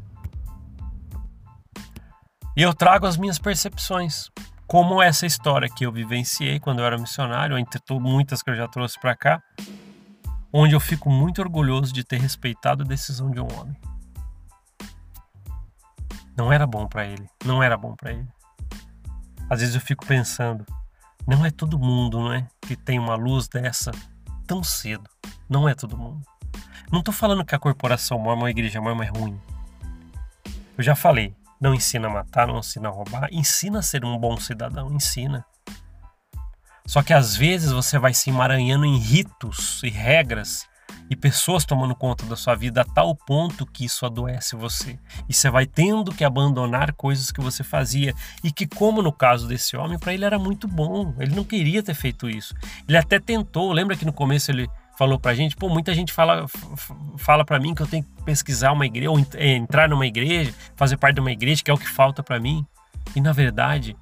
E 2.55 2.61
eu 2.61 2.73
trago 2.73 3.07
as 3.07 3.15
minhas 3.15 3.39
percepções, 3.39 4.29
como 4.67 5.01
essa 5.01 5.25
história 5.25 5.69
que 5.69 5.85
eu 5.85 5.91
vivenciei 5.91 6.59
quando 6.59 6.79
eu 6.79 6.85
era 6.85 6.97
missionário, 6.97 7.57
entre 7.57 7.81
muitas 7.91 8.43
que 8.43 8.49
eu 8.49 8.55
já 8.55 8.67
trouxe 8.67 8.99
para 8.99 9.15
cá, 9.15 9.41
onde 10.51 10.75
eu 10.75 10.81
fico 10.81 11.09
muito 11.09 11.41
orgulhoso 11.41 11.93
de 11.93 12.03
ter 12.03 12.19
respeitado 12.19 12.83
a 12.83 12.85
decisão 12.85 13.31
de 13.31 13.39
um 13.39 13.47
homem. 13.57 13.77
Não 16.35 16.51
era 16.51 16.67
bom 16.67 16.87
para 16.87 17.05
ele, 17.05 17.25
não 17.45 17.63
era 17.63 17.77
bom 17.77 17.95
para 17.95 18.11
ele. 18.11 18.27
Às 19.51 19.59
vezes 19.59 19.75
eu 19.75 19.81
fico 19.81 20.05
pensando, 20.05 20.65
não 21.27 21.45
é 21.45 21.51
todo 21.51 21.77
mundo, 21.77 22.21
não 22.21 22.31
é, 22.31 22.47
que 22.61 22.73
tem 22.73 22.97
uma 22.97 23.15
luz 23.15 23.49
dessa 23.49 23.91
tão 24.47 24.63
cedo. 24.63 25.09
Não 25.49 25.67
é 25.67 25.75
todo 25.75 25.97
mundo. 25.97 26.25
Não 26.89 26.99
estou 26.99 27.13
falando 27.13 27.43
que 27.43 27.53
a 27.53 27.59
corporação 27.59 28.17
mormon, 28.17 28.45
a 28.45 28.49
igreja 28.49 28.79
mormon 28.79 29.03
é 29.03 29.09
ruim. 29.09 29.37
Eu 30.77 30.81
já 30.81 30.95
falei, 30.95 31.35
não 31.59 31.75
ensina 31.75 32.07
a 32.07 32.09
matar, 32.09 32.47
não 32.47 32.59
ensina 32.59 32.87
a 32.87 32.91
roubar, 32.93 33.27
ensina 33.29 33.79
a 33.79 33.81
ser 33.81 34.05
um 34.05 34.17
bom 34.17 34.37
cidadão, 34.37 34.89
ensina. 34.89 35.45
Só 36.85 37.03
que 37.03 37.11
às 37.13 37.35
vezes 37.35 37.73
você 37.73 37.99
vai 37.99 38.13
se 38.13 38.29
emaranhando 38.29 38.85
em 38.85 38.97
ritos 38.97 39.83
e 39.83 39.89
regras 39.89 40.65
e 41.11 41.15
pessoas 41.17 41.65
tomando 41.65 41.93
conta 41.93 42.25
da 42.25 42.37
sua 42.37 42.55
vida 42.55 42.79
a 42.79 42.85
tal 42.85 43.13
ponto 43.13 43.65
que 43.65 43.83
isso 43.83 44.05
adoece 44.05 44.55
você. 44.55 44.97
E 45.27 45.33
você 45.33 45.49
vai 45.49 45.65
tendo 45.65 46.13
que 46.13 46.23
abandonar 46.23 46.93
coisas 46.93 47.31
que 47.31 47.41
você 47.41 47.65
fazia 47.65 48.15
e 48.41 48.49
que, 48.49 48.65
como 48.65 49.01
no 49.01 49.11
caso 49.11 49.45
desse 49.45 49.75
homem, 49.75 49.99
para 49.99 50.13
ele 50.13 50.23
era 50.23 50.39
muito 50.39 50.69
bom. 50.69 51.13
Ele 51.19 51.35
não 51.35 51.43
queria 51.43 51.83
ter 51.83 51.95
feito 51.95 52.29
isso. 52.29 52.55
Ele 52.87 52.97
até 52.97 53.19
tentou. 53.19 53.73
Lembra 53.73 53.97
que 53.97 54.05
no 54.05 54.13
começo 54.13 54.49
ele 54.51 54.69
falou 54.97 55.19
pra 55.19 55.33
gente, 55.33 55.53
pô, 55.53 55.67
muita 55.67 55.93
gente 55.93 56.13
fala 56.13 56.45
fala 57.17 57.43
para 57.43 57.59
mim 57.59 57.75
que 57.75 57.81
eu 57.81 57.87
tenho 57.87 58.05
que 58.05 58.23
pesquisar 58.23 58.71
uma 58.71 58.85
igreja 58.85 59.11
ou 59.11 59.19
é, 59.33 59.49
entrar 59.49 59.89
numa 59.89 60.07
igreja, 60.07 60.53
fazer 60.77 60.95
parte 60.95 61.15
de 61.15 61.21
uma 61.21 61.31
igreja, 61.33 61.61
que 61.61 61.69
é 61.69 61.73
o 61.73 61.77
que 61.77 61.89
falta 61.89 62.23
para 62.23 62.39
mim. 62.39 62.65
E 63.13 63.19
na 63.19 63.33
verdade, 63.33 63.97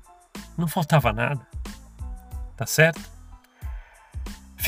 não 0.55 0.67
faltava 0.67 1.11
nada. 1.11 1.41
Tá 2.55 2.67
certo? 2.67 3.01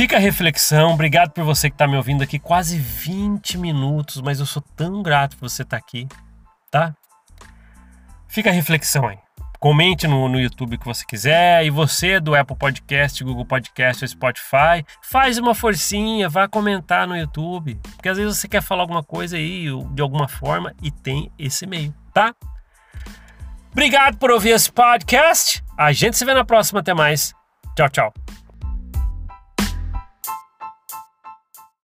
Fica 0.02 0.16
a 0.16 0.20
reflexão, 0.20 0.94
obrigado 0.94 1.30
por 1.30 1.44
você 1.44 1.70
que 1.70 1.76
está 1.76 1.88
me 1.88 1.96
ouvindo 1.96 2.24
aqui 2.24 2.40
quase 2.40 2.76
20 2.76 3.56
minutos, 3.60 4.20
mas 4.20 4.40
eu 4.40 4.48
sou 4.48 4.60
tão 4.76 5.04
grato 5.04 5.38
por 5.38 5.48
você 5.48 5.62
estar 5.62 5.78
tá 5.78 5.86
aqui, 5.86 6.08
tá? 6.72 6.96
Fica 8.28 8.50
a 8.50 8.52
reflexão 8.52 9.08
aí. 9.08 9.20
Comente 9.60 10.08
no, 10.08 10.28
no 10.28 10.40
YouTube 10.40 10.80
que 10.80 10.86
você 10.86 11.06
quiser. 11.06 11.64
E 11.64 11.70
você 11.70 12.20
do 12.20 12.34
Apple 12.34 12.56
Podcast, 12.56 13.24
Google 13.24 13.46
Podcast 13.46 14.04
ou 14.04 14.08
Spotify, 14.08 14.84
faz 15.04 15.38
uma 15.38 15.54
forcinha, 15.54 16.28
vá 16.28 16.48
comentar 16.48 17.08
no 17.08 17.16
YouTube. 17.16 17.80
Porque 17.96 18.10
às 18.10 18.18
vezes 18.18 18.40
você 18.40 18.48
quer 18.48 18.64
falar 18.64 18.82
alguma 18.82 19.04
coisa 19.04 19.38
aí 19.38 19.68
de 19.94 20.02
alguma 20.02 20.28
forma 20.28 20.74
e 20.82 20.90
tem 20.90 21.32
esse 21.38 21.66
e-mail, 21.66 21.94
tá? 22.12 22.34
Obrigado 23.72 24.18
por 24.18 24.32
ouvir 24.32 24.50
esse 24.50 24.72
podcast. 24.72 25.64
A 25.78 25.94
gente 25.94 26.18
se 26.18 26.26
vê 26.26 26.34
na 26.34 26.44
próxima. 26.44 26.80
Até 26.80 26.96
mais. 26.96 27.36
Tchau, 27.76 27.88
tchau. 27.88 28.41